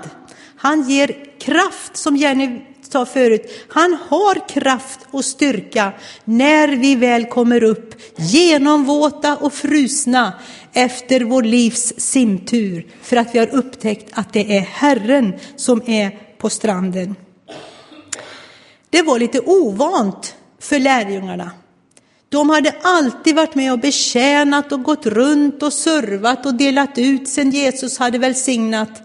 Han 0.57 0.88
ger 0.88 1.38
kraft, 1.40 1.97
som 1.97 2.16
Jenny 2.16 2.61
sa 2.83 3.07
förut. 3.07 3.66
Han 3.69 3.99
har 4.09 4.49
kraft 4.49 5.00
och 5.11 5.25
styrka 5.25 5.92
när 6.25 6.69
vi 6.69 6.95
väl 6.95 7.25
kommer 7.25 7.62
upp 7.62 7.95
genomvåta 8.16 9.37
och 9.37 9.52
frusna 9.52 10.33
efter 10.73 11.21
vår 11.21 11.42
livs 11.42 11.92
simtur 11.97 12.87
för 13.02 13.16
att 13.16 13.35
vi 13.35 13.38
har 13.38 13.54
upptäckt 13.54 14.09
att 14.12 14.33
det 14.33 14.57
är 14.57 14.61
Herren 14.61 15.35
som 15.57 15.83
är 15.87 16.19
på 16.38 16.50
stranden. 16.50 17.14
Det 18.90 19.02
var 19.02 19.19
lite 19.19 19.40
ovant 19.40 20.35
för 20.61 20.78
lärjungarna. 20.78 21.50
De 22.32 22.50
hade 22.50 22.74
alltid 22.82 23.36
varit 23.36 23.54
med 23.54 23.72
och 23.72 23.78
betjänat 23.78 24.72
och 24.72 24.82
gått 24.82 25.06
runt 25.06 25.62
och 25.62 25.72
servat 25.72 26.46
och 26.46 26.54
delat 26.54 26.98
ut 26.98 27.28
sen 27.28 27.50
Jesus 27.50 27.98
hade 27.98 28.18
välsignat. 28.18 29.02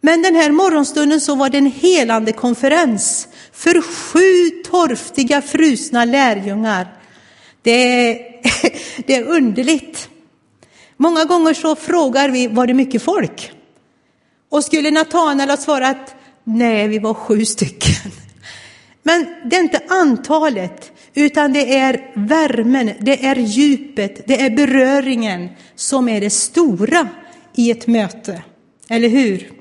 Men 0.00 0.22
den 0.22 0.34
här 0.34 0.50
morgonstunden 0.50 1.20
så 1.20 1.34
var 1.34 1.48
det 1.48 1.58
en 1.58 1.70
helande 1.70 2.32
konferens 2.32 3.28
för 3.52 3.82
sju 3.82 4.62
torftiga 4.70 5.42
frusna 5.42 6.04
lärjungar. 6.04 6.86
Det 7.62 7.70
är, 7.70 8.18
det 9.06 9.14
är 9.14 9.24
underligt. 9.24 10.08
Många 10.96 11.24
gånger 11.24 11.54
så 11.54 11.76
frågar 11.76 12.28
vi, 12.28 12.46
var 12.46 12.66
det 12.66 12.74
mycket 12.74 13.02
folk? 13.02 13.52
Och 14.50 14.64
skulle 14.64 14.90
Natanael 14.90 15.50
ha 15.50 15.56
svarat, 15.56 16.14
nej, 16.44 16.88
vi 16.88 16.98
var 16.98 17.14
sju 17.14 17.44
stycken. 17.44 18.12
Men 19.06 19.26
det 19.44 19.56
är 19.56 19.60
inte 19.60 19.82
antalet, 19.88 20.92
utan 21.14 21.52
det 21.52 21.78
är 21.78 22.10
värmen, 22.14 22.92
det 23.00 23.26
är 23.26 23.36
djupet, 23.36 24.26
det 24.26 24.40
är 24.40 24.50
beröringen 24.50 25.48
som 25.74 26.08
är 26.08 26.20
det 26.20 26.30
stora 26.30 27.08
i 27.54 27.70
ett 27.70 27.86
möte. 27.86 28.42
Eller 28.88 29.08
hur? 29.08 29.52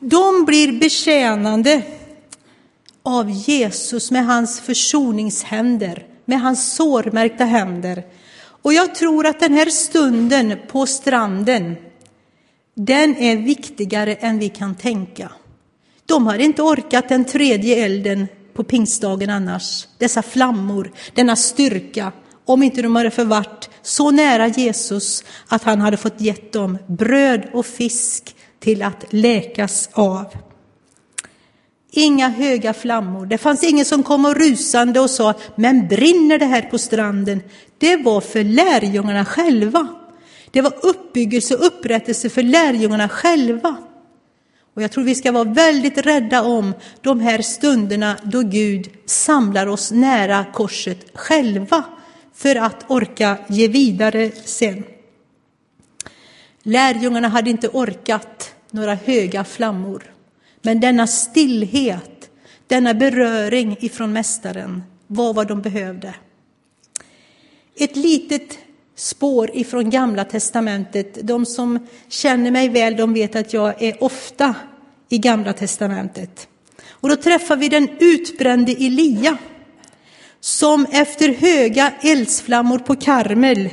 De 0.00 0.44
blir 0.44 0.72
betjänande 0.80 1.82
av 3.02 3.30
Jesus 3.30 4.10
med 4.10 4.26
hans 4.26 4.60
försoningshänder, 4.60 6.06
med 6.24 6.40
hans 6.40 6.72
sårmärkta 6.72 7.44
händer. 7.44 8.02
Och 8.40 8.72
jag 8.72 8.94
tror 8.94 9.26
att 9.26 9.40
den 9.40 9.54
här 9.54 9.70
stunden 9.70 10.58
på 10.68 10.86
stranden, 10.86 11.76
den 12.74 13.16
är 13.16 13.36
viktigare 13.36 14.14
än 14.14 14.38
vi 14.38 14.48
kan 14.48 14.74
tänka. 14.74 15.32
De 16.10 16.26
har 16.26 16.38
inte 16.38 16.62
orkat 16.62 17.08
den 17.08 17.24
tredje 17.24 17.84
elden 17.84 18.28
på 18.54 18.64
pingstdagen 18.64 19.30
annars, 19.30 19.88
dessa 19.98 20.22
flammor, 20.22 20.92
denna 21.14 21.36
styrka, 21.36 22.12
om 22.44 22.62
inte 22.62 22.82
de 22.82 22.96
hade 22.96 23.10
förvart 23.10 23.68
så 23.82 24.10
nära 24.10 24.48
Jesus 24.48 25.24
att 25.48 25.62
han 25.62 25.80
hade 25.80 25.96
fått 25.96 26.20
gett 26.20 26.52
dem 26.52 26.78
bröd 26.86 27.48
och 27.52 27.66
fisk 27.66 28.36
till 28.60 28.82
att 28.82 29.04
läkas 29.10 29.88
av. 29.92 30.26
Inga 31.90 32.28
höga 32.28 32.74
flammor. 32.74 33.26
Det 33.26 33.38
fanns 33.38 33.64
ingen 33.64 33.84
som 33.84 34.02
kom 34.02 34.24
och 34.24 34.36
rusande 34.36 35.00
och 35.00 35.10
sa, 35.10 35.34
men 35.56 35.88
brinner 35.88 36.38
det 36.38 36.46
här 36.46 36.62
på 36.62 36.78
stranden? 36.78 37.42
Det 37.78 37.96
var 37.96 38.20
för 38.20 38.44
lärjungarna 38.44 39.24
själva. 39.24 39.86
Det 40.50 40.62
var 40.62 40.72
uppbyggelse 40.82 41.54
och 41.54 41.66
upprättelse 41.66 42.30
för 42.30 42.42
lärjungarna 42.42 43.08
själva. 43.08 43.76
Och 44.74 44.82
jag 44.82 44.92
tror 44.92 45.04
vi 45.04 45.14
ska 45.14 45.32
vara 45.32 45.44
väldigt 45.44 45.98
rädda 45.98 46.42
om 46.42 46.74
de 47.00 47.20
här 47.20 47.42
stunderna 47.42 48.16
då 48.22 48.42
Gud 48.42 48.90
samlar 49.06 49.66
oss 49.66 49.90
nära 49.90 50.46
korset 50.52 51.06
själva 51.14 51.84
för 52.34 52.56
att 52.56 52.90
orka 52.90 53.38
ge 53.48 53.68
vidare 53.68 54.30
sen. 54.44 54.84
Lärjungarna 56.62 57.28
hade 57.28 57.50
inte 57.50 57.68
orkat 57.68 58.54
några 58.70 58.94
höga 58.94 59.44
flammor. 59.44 60.14
Men 60.62 60.80
denna 60.80 61.06
stillhet, 61.06 62.30
denna 62.66 62.94
beröring 62.94 63.76
ifrån 63.80 64.12
Mästaren 64.12 64.82
var 65.06 65.34
vad 65.34 65.48
de 65.48 65.62
behövde. 65.62 66.14
Ett 67.76 67.96
litet 67.96 68.58
spår 69.00 69.50
ifrån 69.54 69.90
Gamla 69.90 70.24
testamentet. 70.24 71.18
De 71.22 71.46
som 71.46 71.86
känner 72.08 72.50
mig 72.50 72.68
väl, 72.68 72.96
de 72.96 73.14
vet 73.14 73.36
att 73.36 73.52
jag 73.52 73.82
är 73.82 74.04
ofta 74.04 74.54
i 75.08 75.18
Gamla 75.18 75.52
testamentet. 75.52 76.48
Och 76.88 77.08
då 77.08 77.16
träffar 77.16 77.56
vi 77.56 77.68
den 77.68 77.88
utbrände 78.00 78.72
Elia 78.72 79.38
som 80.40 80.86
efter 80.90 81.28
höga 81.28 81.92
eldsflammor 82.02 82.78
på 82.78 82.96
Karmel 82.96 83.68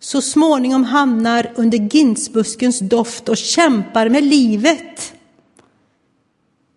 så 0.00 0.22
småningom 0.22 0.84
hamnar 0.84 1.52
under 1.56 1.78
ginsbuskens 1.78 2.78
doft 2.78 3.28
och 3.28 3.36
kämpar 3.36 4.08
med 4.08 4.24
livet. 4.24 5.14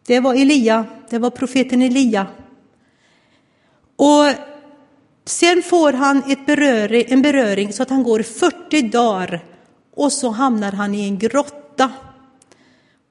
Det 0.05 0.19
var 0.19 0.35
Elia, 0.35 0.85
det 1.09 1.19
var 1.19 1.29
profeten 1.29 1.81
Elia. 1.81 2.27
Och 3.95 4.52
sen 5.25 5.63
får 5.63 5.93
han 5.93 6.31
ett 6.31 6.45
beröring, 6.45 7.05
en 7.07 7.21
beröring 7.21 7.73
så 7.73 7.83
att 7.83 7.89
han 7.89 8.03
går 8.03 8.21
40 8.21 8.81
dagar 8.81 9.43
och 9.95 10.11
så 10.11 10.29
hamnar 10.29 10.71
han 10.71 10.95
i 10.95 11.03
en 11.07 11.19
grotta. 11.19 11.91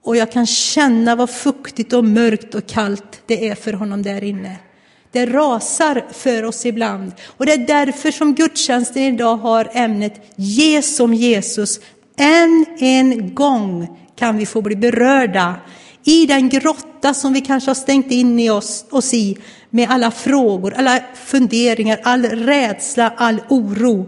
Och 0.04 0.16
jag 0.16 0.32
kan 0.32 0.46
känna 0.46 1.16
vad 1.16 1.30
fuktigt 1.30 1.92
och 1.92 2.04
mörkt 2.04 2.54
och 2.54 2.66
kallt 2.66 3.22
det 3.26 3.48
är 3.48 3.54
för 3.54 3.72
honom 3.72 4.02
där 4.02 4.24
inne. 4.24 4.56
Det 5.12 5.26
rasar 5.26 6.04
för 6.12 6.44
oss 6.44 6.66
ibland. 6.66 7.12
Och 7.26 7.46
det 7.46 7.52
är 7.52 7.66
därför 7.66 8.10
som 8.10 8.34
gudstjänsten 8.34 9.02
idag 9.02 9.36
har 9.36 9.70
ämnet 9.72 10.32
Ge 10.36 10.82
som 10.82 11.14
Jesus. 11.14 11.80
Än 12.16 12.66
en 12.78 13.34
gång 13.34 13.98
kan 14.16 14.38
vi 14.38 14.46
få 14.46 14.62
bli 14.62 14.76
berörda 14.76 15.54
i 16.04 16.26
den 16.26 16.48
grotta 16.48 17.14
som 17.14 17.32
vi 17.32 17.40
kanske 17.40 17.70
har 17.70 17.74
stängt 17.74 18.10
in 18.10 18.40
i 18.40 18.50
oss, 18.50 18.84
oss 18.90 19.14
i 19.14 19.38
med 19.74 19.90
alla 19.90 20.10
frågor, 20.10 20.74
alla 20.74 21.00
funderingar, 21.14 22.00
all 22.02 22.24
rädsla, 22.24 23.12
all 23.16 23.40
oro. 23.48 24.06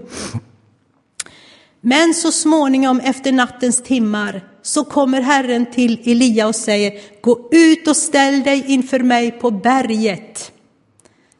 Men 1.80 2.14
så 2.14 2.32
småningom 2.32 3.00
efter 3.00 3.32
nattens 3.32 3.82
timmar 3.82 4.40
så 4.62 4.84
kommer 4.84 5.20
Herren 5.20 5.66
till 5.66 6.02
Elia 6.04 6.46
och 6.46 6.56
säger 6.56 6.92
Gå 7.20 7.48
ut 7.52 7.88
och 7.88 7.96
ställ 7.96 8.42
dig 8.42 8.64
inför 8.66 8.98
mig 8.98 9.30
på 9.30 9.50
berget. 9.50 10.52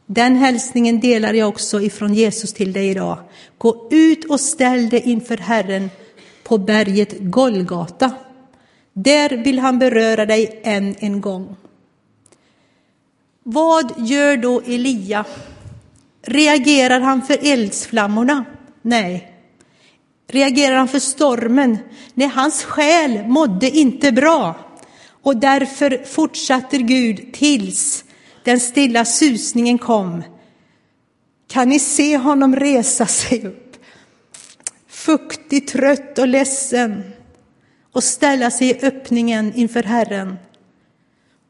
Den 0.07 0.37
hälsningen 0.37 1.01
delar 1.01 1.35
jag 1.35 1.49
också 1.49 1.81
ifrån 1.81 2.15
Jesus 2.15 2.53
till 2.53 2.73
dig 2.73 2.89
idag. 2.89 3.19
Gå 3.59 3.89
ut 3.91 4.25
och 4.25 4.41
ställ 4.41 4.89
dig 4.89 5.03
inför 5.05 5.37
Herren 5.37 5.91
på 6.43 6.59
berget 6.59 7.15
Golgata. 7.19 8.11
Där 8.93 9.45
vill 9.45 9.59
han 9.59 9.79
beröra 9.79 10.27
dig 10.27 10.61
än 10.65 10.95
en 10.99 11.21
gång. 11.21 11.57
Vad 13.47 13.93
gör 13.99 14.37
då 14.37 14.61
Elia? 14.61 15.25
Reagerar 16.23 17.01
han 17.01 17.23
för 17.23 17.39
eldsflammorna? 17.43 18.45
Nej. 18.83 19.33
Reagerar 20.29 20.77
han 20.77 20.89
för 20.89 20.99
stormen? 20.99 21.79
Nej, 22.15 22.29
hans 22.29 22.65
själ 22.65 23.27
mådde 23.27 23.71
inte 23.71 24.13
bra. 24.13 24.55
Och 25.23 25.37
därför 25.37 26.05
fortsatte 26.05 26.79
Gud 26.79 27.33
tills 27.33 28.05
den 28.45 28.61
stilla 28.61 29.05
susningen 29.05 29.79
kom. 29.79 30.23
Kan 31.49 31.69
ni 31.69 31.79
se 31.79 32.17
honom 32.17 32.57
resa 32.57 33.07
sig 33.07 33.47
upp? 33.47 33.77
Fuktig, 34.89 35.69
trött 35.69 36.19
och 36.19 36.29
ledsen 36.29 37.03
och 37.93 38.05
ställa 38.05 38.51
sig 38.51 38.71
i 38.71 38.87
öppningen 38.87 39.53
inför 39.55 39.83
Herren. 39.83 40.37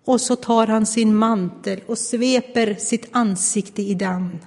Och 0.05 0.21
så 0.21 0.37
tar 0.37 0.67
han 0.67 0.87
sin 0.87 1.17
mantel 1.17 1.81
och 1.87 1.99
sveper 1.99 2.75
sitt 2.75 3.09
ansikte 3.13 3.83
i 3.83 3.95
den. 3.95 4.39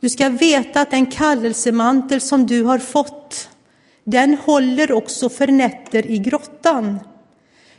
Du 0.00 0.08
ska 0.08 0.28
veta 0.28 0.80
att 0.80 0.90
den 0.90 1.06
kallelsemantel 1.06 2.20
som 2.20 2.46
du 2.46 2.62
har 2.62 2.78
fått, 2.78 3.48
den 4.04 4.34
håller 4.34 4.92
också 4.92 5.28
för 5.28 5.46
nätter 5.46 6.10
i 6.10 6.18
grottan. 6.18 6.98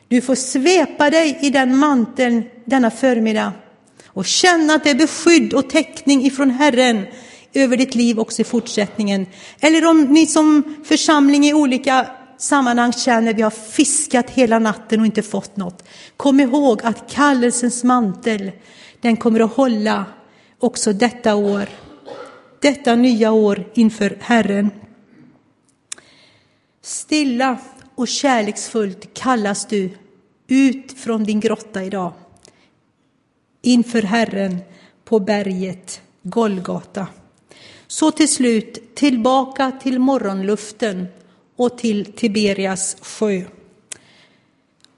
Du 0.07 0.21
får 0.21 0.35
svepa 0.35 1.09
dig 1.09 1.39
i 1.41 1.49
den 1.49 1.77
manteln 1.77 2.43
denna 2.65 2.91
förmiddag 2.91 3.53
och 4.07 4.25
känna 4.25 4.73
att 4.73 4.83
det 4.83 4.89
är 4.89 4.95
beskydd 4.95 5.53
och 5.53 5.69
täckning 5.69 6.25
ifrån 6.25 6.49
Herren 6.49 7.05
över 7.53 7.77
ditt 7.77 7.95
liv 7.95 8.19
också 8.19 8.41
i 8.41 8.45
fortsättningen. 8.45 9.25
Eller 9.59 9.85
om 9.85 10.01
ni 10.01 10.27
som 10.27 10.75
församling 10.83 11.45
i 11.45 11.53
olika 11.53 12.05
sammanhang 12.37 12.93
känner 12.93 13.33
vi 13.33 13.41
har 13.41 13.51
fiskat 13.51 14.29
hela 14.29 14.59
natten 14.59 14.99
och 14.99 15.05
inte 15.05 15.21
fått 15.21 15.57
något. 15.57 15.83
Kom 16.17 16.39
ihåg 16.39 16.81
att 16.83 17.11
kallelsens 17.11 17.83
mantel, 17.83 18.51
den 19.01 19.17
kommer 19.17 19.39
att 19.39 19.53
hålla 19.53 20.05
också 20.59 20.93
detta 20.93 21.35
år, 21.35 21.69
detta 22.59 22.95
nya 22.95 23.31
år 23.31 23.63
inför 23.73 24.17
Herren. 24.21 24.69
Stilla 26.81 27.57
och 27.95 28.07
kärleksfullt 28.07 29.13
kallas 29.13 29.65
du 29.65 29.89
ut 30.47 30.91
från 30.99 31.23
din 31.23 31.39
grotta 31.39 31.83
idag 31.83 32.13
inför 33.61 34.01
Herren 34.01 34.57
på 35.05 35.19
berget 35.19 36.01
Golgata. 36.23 37.07
Så 37.87 38.11
till 38.11 38.33
slut 38.33 38.95
tillbaka 38.95 39.71
till 39.81 39.99
morgonluften 39.99 41.07
och 41.57 41.77
till 41.77 42.05
Tiberias 42.05 42.97
sjö. 43.01 43.41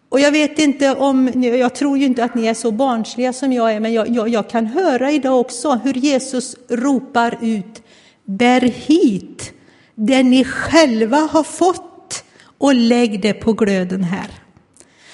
Och 0.09 0.19
jag 0.19 0.31
vet 0.31 0.59
inte 0.59 0.95
om, 0.95 1.43
jag 1.43 1.75
tror 1.75 1.97
ju 1.97 2.05
inte 2.05 2.23
att 2.23 2.35
ni 2.35 2.45
är 2.45 2.53
så 2.53 2.71
barnsliga 2.71 3.33
som 3.33 3.53
jag 3.53 3.73
är, 3.73 3.79
men 3.79 3.93
jag, 3.93 4.09
jag, 4.09 4.29
jag 4.29 4.49
kan 4.49 4.65
höra 4.65 5.11
idag 5.11 5.39
också 5.39 5.71
hur 5.83 5.93
Jesus 5.93 6.55
ropar 6.67 7.37
ut, 7.41 7.81
bär 8.25 8.61
hit 8.61 9.53
det 9.95 10.23
ni 10.23 10.43
själva 10.43 11.17
har 11.17 11.43
fått 11.43 12.23
och 12.57 12.75
lägg 12.75 13.21
det 13.21 13.33
på 13.33 13.53
glöden 13.53 14.03
här. 14.03 14.31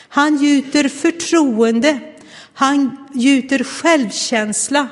Han 0.08 0.38
gjuter 0.38 0.90
förtroende, 0.90 2.00
han 2.54 2.98
gjuter 3.14 3.64
självkänsla 3.64 4.88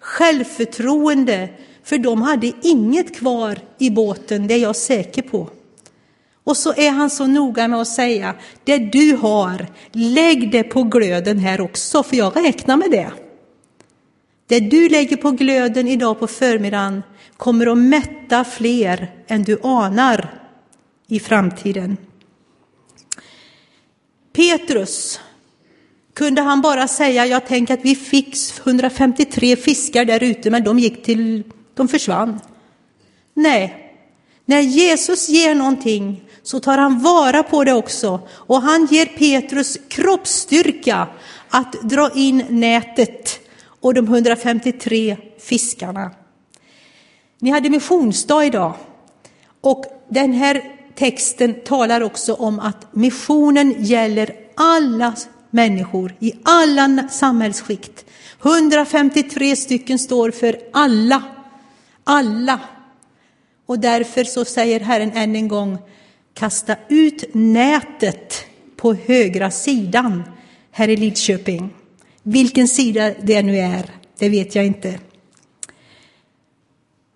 självförtroende, 0.00 1.48
för 1.84 1.98
de 1.98 2.22
hade 2.22 2.52
inget 2.62 3.16
kvar 3.16 3.58
i 3.78 3.90
båten, 3.90 4.46
det 4.46 4.54
är 4.54 4.58
jag 4.58 4.76
säker 4.76 5.22
på. 5.22 5.50
Och 6.44 6.56
så 6.56 6.74
är 6.74 6.90
han 6.90 7.10
så 7.10 7.26
noga 7.26 7.68
med 7.68 7.80
att 7.80 7.88
säga, 7.88 8.34
det 8.64 8.78
du 8.78 9.16
har, 9.16 9.66
lägg 9.92 10.52
det 10.52 10.62
på 10.62 10.82
glöden 10.82 11.38
här 11.38 11.60
också, 11.60 12.02
för 12.02 12.16
jag 12.16 12.36
räknar 12.36 12.76
med 12.76 12.90
det. 12.90 13.10
Det 14.46 14.60
du 14.60 14.88
lägger 14.88 15.16
på 15.16 15.30
glöden 15.30 15.88
idag 15.88 16.18
på 16.20 16.26
förmiddagen 16.26 17.02
kommer 17.36 17.66
att 17.66 17.78
mätta 17.78 18.44
fler 18.44 19.10
än 19.26 19.42
du 19.42 19.58
anar 19.62 20.42
i 21.08 21.20
framtiden. 21.20 21.96
Petrus, 24.32 25.20
kunde 26.14 26.42
han 26.42 26.60
bara 26.60 26.88
säga, 26.88 27.26
jag 27.26 27.46
tänker 27.46 27.74
att 27.74 27.84
vi 27.84 27.94
fick 27.94 28.36
153 28.66 29.56
fiskar 29.56 30.04
där 30.04 30.22
ute, 30.22 30.50
men 30.50 30.64
de 30.64 30.78
gick 30.78 31.02
till, 31.02 31.42
de 31.74 31.88
försvann. 31.88 32.40
Nej, 33.34 33.81
när 34.52 34.60
Jesus 34.60 35.28
ger 35.28 35.54
någonting 35.54 36.24
så 36.42 36.60
tar 36.60 36.78
han 36.78 37.02
vara 37.02 37.42
på 37.42 37.64
det 37.64 37.72
också 37.72 38.20
och 38.30 38.62
han 38.62 38.86
ger 38.86 39.06
Petrus 39.06 39.78
kroppsstyrka 39.88 41.08
att 41.48 41.72
dra 41.72 42.10
in 42.14 42.44
nätet 42.48 43.40
och 43.80 43.94
de 43.94 44.06
153 44.06 45.16
fiskarna. 45.38 46.10
Ni 47.38 47.50
hade 47.50 47.70
missionsdag 47.70 48.44
idag 48.44 48.74
och 49.60 49.84
den 50.08 50.32
här 50.32 50.62
texten 50.94 51.54
talar 51.64 52.00
också 52.00 52.34
om 52.34 52.60
att 52.60 52.94
missionen 52.94 53.74
gäller 53.78 54.34
alla 54.54 55.14
människor 55.50 56.14
i 56.20 56.32
alla 56.42 57.08
samhällsskikt. 57.10 58.04
153 58.42 59.56
stycken 59.56 59.98
står 59.98 60.30
för 60.30 60.58
alla, 60.72 61.22
alla. 62.04 62.60
Och 63.66 63.78
därför 63.78 64.24
så 64.24 64.44
säger 64.44 64.80
Herren 64.80 65.12
än 65.12 65.36
en 65.36 65.48
gång, 65.48 65.78
kasta 66.34 66.76
ut 66.88 67.34
nätet 67.34 68.44
på 68.76 68.94
högra 68.94 69.50
sidan 69.50 70.22
här 70.70 70.88
i 70.88 70.96
Lidköping. 70.96 71.70
Vilken 72.22 72.68
sida 72.68 73.14
det 73.22 73.42
nu 73.42 73.58
är, 73.58 73.90
det 74.18 74.28
vet 74.28 74.54
jag 74.54 74.66
inte. 74.66 75.00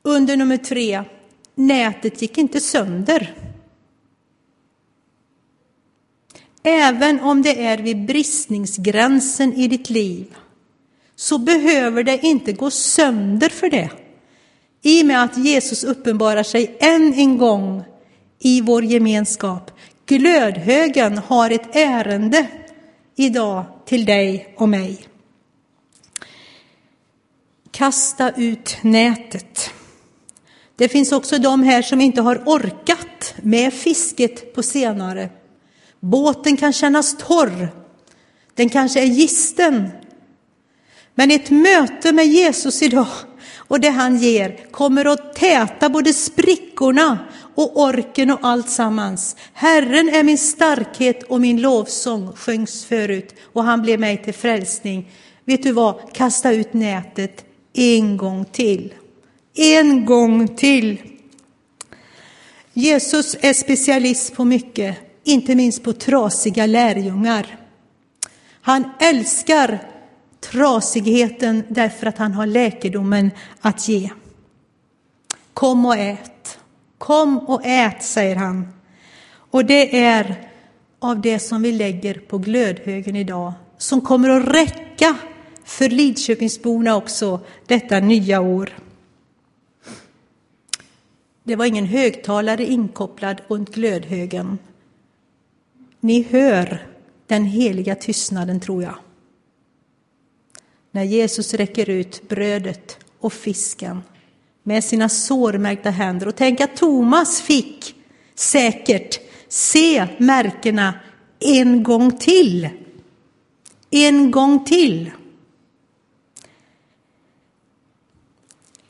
Under 0.02 0.36
nummer 0.36 0.56
tre, 0.56 1.02
nätet 1.54 2.22
gick 2.22 2.38
inte 2.38 2.60
sönder. 2.60 3.34
Även 6.62 7.20
om 7.20 7.42
det 7.42 7.62
är 7.64 7.78
vid 7.78 8.06
bristningsgränsen 8.06 9.52
i 9.52 9.68
ditt 9.68 9.90
liv 9.90 10.34
så 11.16 11.38
behöver 11.38 12.02
det 12.02 12.26
inte 12.26 12.52
gå 12.52 12.70
sönder 12.70 13.48
för 13.48 13.70
det. 13.70 13.90
I 14.86 15.02
och 15.02 15.06
med 15.06 15.22
att 15.22 15.36
Jesus 15.36 15.84
uppenbarar 15.84 16.42
sig 16.42 16.76
än 16.80 17.14
en 17.14 17.38
gång 17.38 17.84
i 18.38 18.60
vår 18.60 18.84
gemenskap. 18.84 19.70
Glödhögen 20.06 21.18
har 21.18 21.50
ett 21.50 21.76
ärende 21.76 22.46
idag 23.16 23.64
till 23.86 24.04
dig 24.04 24.54
och 24.56 24.68
mig. 24.68 24.98
Kasta 27.70 28.30
ut 28.30 28.78
nätet. 28.82 29.70
Det 30.76 30.88
finns 30.88 31.12
också 31.12 31.38
de 31.38 31.62
här 31.62 31.82
som 31.82 32.00
inte 32.00 32.22
har 32.22 32.42
orkat 32.46 33.34
med 33.42 33.72
fisket 33.72 34.54
på 34.54 34.62
senare. 34.62 35.30
Båten 36.00 36.56
kan 36.56 36.72
kännas 36.72 37.16
torr. 37.16 37.68
Den 38.54 38.68
kanske 38.68 39.00
är 39.00 39.06
gisten. 39.06 39.88
Men 41.14 41.30
ett 41.30 41.50
möte 41.50 42.12
med 42.12 42.26
Jesus 42.26 42.82
idag 42.82 43.08
och 43.68 43.80
det 43.80 43.88
han 43.88 44.16
ger 44.16 44.58
kommer 44.70 45.04
att 45.04 45.34
täta 45.34 45.88
både 45.88 46.12
sprickorna 46.12 47.18
och 47.54 47.80
orken 47.80 48.30
och 48.30 48.38
allt 48.42 48.70
sammans. 48.70 49.36
Herren 49.52 50.08
är 50.08 50.22
min 50.22 50.38
starkhet 50.38 51.22
och 51.22 51.40
min 51.40 51.60
lovsång 51.60 52.32
sjöngs 52.32 52.84
förut 52.84 53.34
och 53.42 53.64
han 53.64 53.82
blev 53.82 54.00
mig 54.00 54.22
till 54.22 54.34
frälsning. 54.34 55.10
Vet 55.44 55.62
du 55.62 55.72
vad? 55.72 56.12
Kasta 56.12 56.52
ut 56.52 56.72
nätet 56.72 57.44
en 57.72 58.16
gång 58.16 58.44
till. 58.44 58.94
En 59.54 60.04
gång 60.04 60.56
till. 60.56 60.98
Jesus 62.72 63.36
är 63.40 63.52
specialist 63.52 64.34
på 64.34 64.44
mycket, 64.44 64.96
inte 65.24 65.54
minst 65.54 65.82
på 65.82 65.92
trasiga 65.92 66.66
lärjungar. 66.66 67.58
Han 68.60 68.90
älskar 69.00 69.95
trasigheten 70.50 71.62
därför 71.68 72.06
att 72.06 72.18
han 72.18 72.32
har 72.32 72.46
läkedomen 72.46 73.30
att 73.60 73.88
ge. 73.88 74.10
Kom 75.54 75.86
och 75.86 75.96
ät. 75.96 76.58
Kom 76.98 77.38
och 77.38 77.60
ät, 77.64 78.02
säger 78.02 78.36
han. 78.36 78.68
Och 79.50 79.64
det 79.64 80.02
är 80.02 80.48
av 80.98 81.20
det 81.20 81.38
som 81.38 81.62
vi 81.62 81.72
lägger 81.72 82.14
på 82.14 82.38
glödhögen 82.38 83.16
idag, 83.16 83.52
som 83.78 84.00
kommer 84.00 84.28
att 84.28 84.48
räcka 84.48 85.16
för 85.64 85.88
Lidköpingsborna 85.88 86.96
också 86.96 87.40
detta 87.66 88.00
nya 88.00 88.40
år. 88.40 88.70
Det 91.44 91.56
var 91.56 91.64
ingen 91.64 91.86
högtalare 91.86 92.66
inkopplad 92.66 93.40
runt 93.48 93.74
glödhögen. 93.74 94.58
Ni 96.00 96.22
hör 96.22 96.86
den 97.26 97.44
heliga 97.44 97.94
tystnaden, 97.94 98.60
tror 98.60 98.82
jag. 98.82 98.94
När 100.96 101.04
Jesus 101.04 101.54
räcker 101.54 101.90
ut 101.90 102.28
brödet 102.28 102.98
och 103.20 103.32
fisken 103.32 104.02
med 104.62 104.84
sina 104.84 105.08
sårmärkta 105.08 105.90
händer. 105.90 106.28
Och 106.28 106.36
tänk 106.36 106.60
att 106.60 106.76
Thomas 106.76 107.40
fick 107.40 107.94
säkert 108.34 109.20
se 109.48 110.08
märkena 110.18 110.94
en 111.40 111.82
gång 111.82 112.18
till. 112.18 112.68
En 113.90 114.30
gång 114.30 114.64
till. 114.64 115.10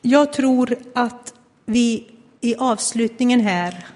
Jag 0.01 0.33
tror 0.33 0.77
att 0.95 1.33
vi 1.65 2.11
i 2.41 2.55
avslutningen 2.55 3.39
här 3.39 3.87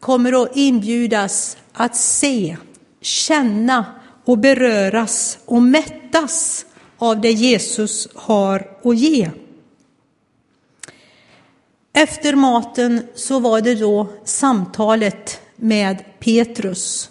kommer 0.00 0.42
att 0.42 0.56
inbjudas 0.56 1.56
att 1.72 1.96
se, 1.96 2.56
känna 3.00 3.84
och 4.24 4.38
beröras 4.38 5.38
och 5.44 5.62
mättas 5.62 6.66
av 7.02 7.20
det 7.20 7.32
Jesus 7.32 8.08
har 8.14 8.66
att 8.84 8.96
ge. 8.96 9.30
Efter 11.92 12.34
maten 12.34 13.06
så 13.14 13.38
var 13.38 13.60
det 13.60 13.74
då 13.74 14.08
samtalet 14.24 15.40
med 15.56 16.04
Petrus 16.20 17.10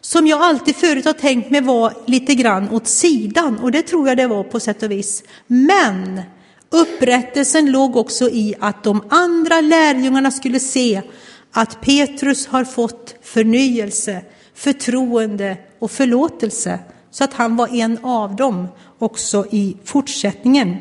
som 0.00 0.26
jag 0.26 0.42
alltid 0.42 0.76
förut 0.76 1.04
har 1.04 1.12
tänkt 1.12 1.50
mig 1.50 1.60
var 1.60 1.92
lite 2.06 2.34
grann 2.34 2.70
åt 2.70 2.86
sidan 2.86 3.58
och 3.58 3.72
det 3.72 3.82
tror 3.82 4.08
jag 4.08 4.16
det 4.16 4.26
var 4.26 4.44
på 4.44 4.60
sätt 4.60 4.82
och 4.82 4.90
vis. 4.90 5.22
Men 5.46 6.22
upprättelsen 6.70 7.72
låg 7.72 7.96
också 7.96 8.30
i 8.30 8.54
att 8.60 8.84
de 8.84 9.04
andra 9.10 9.60
lärjungarna 9.60 10.30
skulle 10.30 10.60
se 10.60 11.02
att 11.52 11.80
Petrus 11.80 12.46
har 12.46 12.64
fått 12.64 13.14
förnyelse, 13.22 14.22
förtroende 14.54 15.56
och 15.78 15.90
förlåtelse 15.90 16.78
så 17.14 17.24
att 17.24 17.32
han 17.32 17.56
var 17.56 17.68
en 17.68 17.98
av 18.02 18.36
dem 18.36 18.68
också 18.98 19.46
i 19.50 19.76
fortsättningen. 19.84 20.76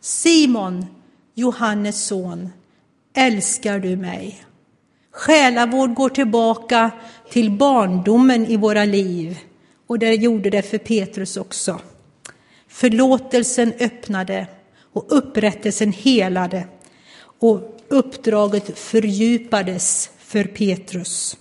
Simon, 0.00 0.86
Johannes 1.34 2.06
son, 2.06 2.50
älskar 3.14 3.78
du 3.78 3.96
mig? 3.96 4.44
Själavård 5.10 5.94
går 5.94 6.08
tillbaka 6.08 6.90
till 7.30 7.50
barndomen 7.50 8.46
i 8.46 8.56
våra 8.56 8.84
liv 8.84 9.38
och 9.86 9.98
det 9.98 10.14
gjorde 10.14 10.50
det 10.50 10.62
för 10.62 10.78
Petrus 10.78 11.36
också. 11.36 11.80
Förlåtelsen 12.68 13.72
öppnade 13.80 14.46
och 14.92 15.06
upprättelsen 15.08 15.92
helade 15.92 16.66
och 17.40 17.80
uppdraget 17.88 18.78
fördjupades 18.78 20.10
för 20.18 20.44
Petrus. 20.44 21.36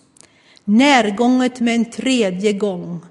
Närgånget 0.64 1.60
med 1.60 1.76
en 1.76 1.92
tredje 1.92 2.54
gång, 2.54 3.02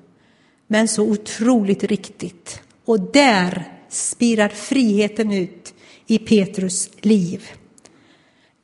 men 0.72 0.88
så 0.88 1.02
otroligt 1.02 1.84
riktigt. 1.84 2.60
Och 2.84 3.00
där 3.00 3.64
spirar 3.88 4.48
friheten 4.48 5.32
ut 5.32 5.74
i 6.06 6.18
Petrus 6.18 6.90
liv. 7.00 7.44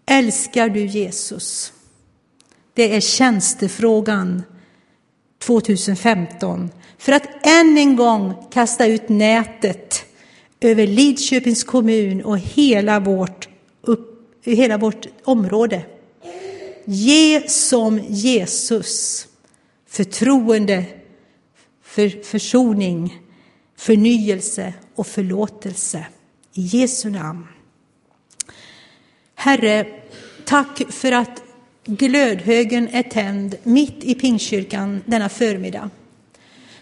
Älskar 0.07 0.69
du 0.69 0.87
Jesus? 0.87 1.73
Det 2.75 2.95
är 2.97 3.01
tjänstefrågan 3.01 4.43
2015 5.39 6.71
för 6.99 7.13
att 7.13 7.47
än 7.47 7.79
en 7.79 7.97
gång 7.97 8.35
kasta 8.51 8.87
ut 8.87 9.09
nätet 9.09 10.05
över 10.61 10.87
Lidköpings 10.87 11.65
kommun 11.65 12.23
och 12.23 12.39
hela 12.39 13.01
vårt, 13.01 13.49
upp, 13.83 14.31
hela 14.45 14.79
vårt 14.79 15.07
område. 15.25 15.83
Ge 16.85 17.49
som 17.49 18.01
Jesus 18.09 19.27
förtroende, 19.89 20.85
för 21.89 22.25
försoning, 22.25 23.19
förnyelse 23.77 24.75
och 24.95 25.07
förlåtelse 25.07 26.07
I 26.53 26.63
Jesu 26.63 27.11
namn. 27.11 27.47
Herre, 29.35 29.87
tack 30.45 30.83
för 30.89 31.13
att 31.13 31.43
glödhögen 31.85 32.89
är 32.89 33.03
tänd 33.03 33.57
mitt 33.63 34.05
i 34.05 34.15
Pingstkyrkan 34.15 35.03
denna 35.07 35.29
förmiddag. 35.29 35.91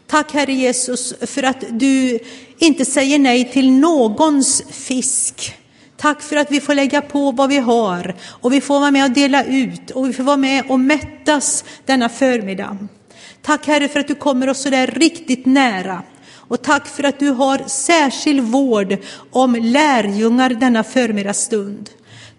Tack 0.06 0.32
Herre 0.32 0.52
Jesus 0.52 1.14
för 1.20 1.42
att 1.42 1.64
du 1.70 2.18
inte 2.58 2.84
säger 2.84 3.18
nej 3.18 3.52
till 3.52 3.70
någons 3.70 4.62
fisk. 4.70 5.54
Tack 5.96 6.22
för 6.22 6.36
att 6.36 6.50
vi 6.50 6.60
får 6.60 6.74
lägga 6.74 7.02
på 7.02 7.30
vad 7.30 7.48
vi 7.48 7.58
har 7.58 8.14
och 8.22 8.52
vi 8.52 8.60
får 8.60 8.80
vara 8.80 8.90
med 8.90 9.04
och 9.04 9.10
dela 9.10 9.44
ut 9.44 9.90
och 9.90 10.08
vi 10.08 10.12
får 10.12 10.22
vara 10.22 10.36
med 10.36 10.64
och 10.68 10.80
mättas 10.80 11.64
denna 11.84 12.08
förmiddag. 12.08 12.78
Tack 13.46 13.66
Herre 13.66 13.88
för 13.88 14.00
att 14.00 14.08
du 14.08 14.14
kommer 14.14 14.48
oss 14.48 14.62
så 14.62 14.70
där 14.70 14.86
riktigt 14.86 15.46
nära. 15.46 16.02
Och 16.34 16.62
tack 16.62 16.86
för 16.86 17.04
att 17.04 17.18
du 17.18 17.30
har 17.30 17.58
särskild 17.66 18.40
vård 18.40 18.96
om 19.30 19.54
lärjungar 19.54 20.50
denna 20.50 20.84
förmiddagsstund. 20.84 21.90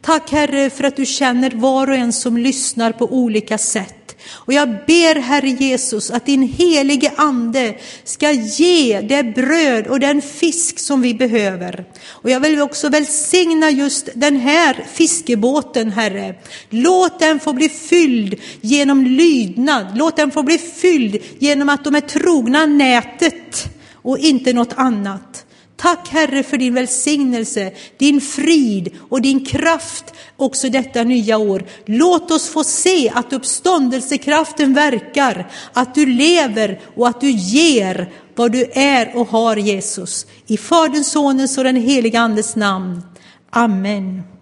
Tack 0.01 0.31
Herre 0.31 0.69
för 0.69 0.83
att 0.83 0.95
du 0.95 1.05
känner 1.05 1.51
var 1.51 1.89
och 1.89 1.95
en 1.95 2.13
som 2.13 2.37
lyssnar 2.37 2.91
på 2.91 3.05
olika 3.05 3.57
sätt. 3.57 3.96
Och 4.29 4.53
jag 4.53 4.69
ber 4.69 5.15
Herre 5.19 5.49
Jesus 5.49 6.11
att 6.11 6.25
din 6.25 6.41
helige 6.41 7.11
ande 7.15 7.75
ska 8.03 8.31
ge 8.31 9.01
det 9.01 9.23
bröd 9.23 9.87
och 9.87 9.99
den 9.99 10.21
fisk 10.21 10.79
som 10.79 11.01
vi 11.01 11.13
behöver. 11.13 11.85
Och 12.07 12.29
jag 12.29 12.39
vill 12.39 12.61
också 12.61 12.89
välsigna 12.89 13.69
just 13.69 14.09
den 14.13 14.35
här 14.35 14.85
fiskebåten 14.93 15.91
Herre. 15.91 16.35
Låt 16.69 17.19
den 17.19 17.39
få 17.39 17.53
bli 17.53 17.69
fylld 17.69 18.35
genom 18.61 19.05
lydnad. 19.05 19.97
Låt 19.97 20.15
den 20.15 20.31
få 20.31 20.43
bli 20.43 20.57
fylld 20.57 21.17
genom 21.39 21.69
att 21.69 21.83
de 21.83 21.95
är 21.95 22.01
trogna 22.01 22.65
nätet 22.65 23.69
och 23.93 24.17
inte 24.17 24.53
något 24.53 24.73
annat. 24.75 25.46
Tack 25.77 26.07
Herre 26.09 26.43
för 26.43 26.57
din 26.57 26.73
välsignelse, 26.73 27.71
din 27.97 28.21
frid 28.21 28.89
och 29.09 29.21
din 29.21 29.45
kraft 29.45 30.13
också 30.37 30.69
detta 30.69 31.03
nya 31.03 31.37
år. 31.37 31.65
Låt 31.85 32.31
oss 32.31 32.49
få 32.49 32.63
se 32.63 33.09
att 33.09 33.33
uppståndelsekraften 33.33 34.73
verkar, 34.73 35.51
att 35.73 35.95
du 35.95 36.05
lever 36.05 36.79
och 36.95 37.07
att 37.07 37.21
du 37.21 37.31
ger 37.31 38.11
vad 38.35 38.51
du 38.51 38.71
är 38.73 39.17
och 39.17 39.27
har 39.27 39.57
Jesus. 39.57 40.25
I 40.47 40.57
Faderns, 40.57 41.11
Sonens 41.11 41.57
och 41.57 41.63
den 41.63 41.75
helige 41.75 42.19
Andes 42.19 42.55
namn. 42.55 43.01
Amen. 43.49 44.36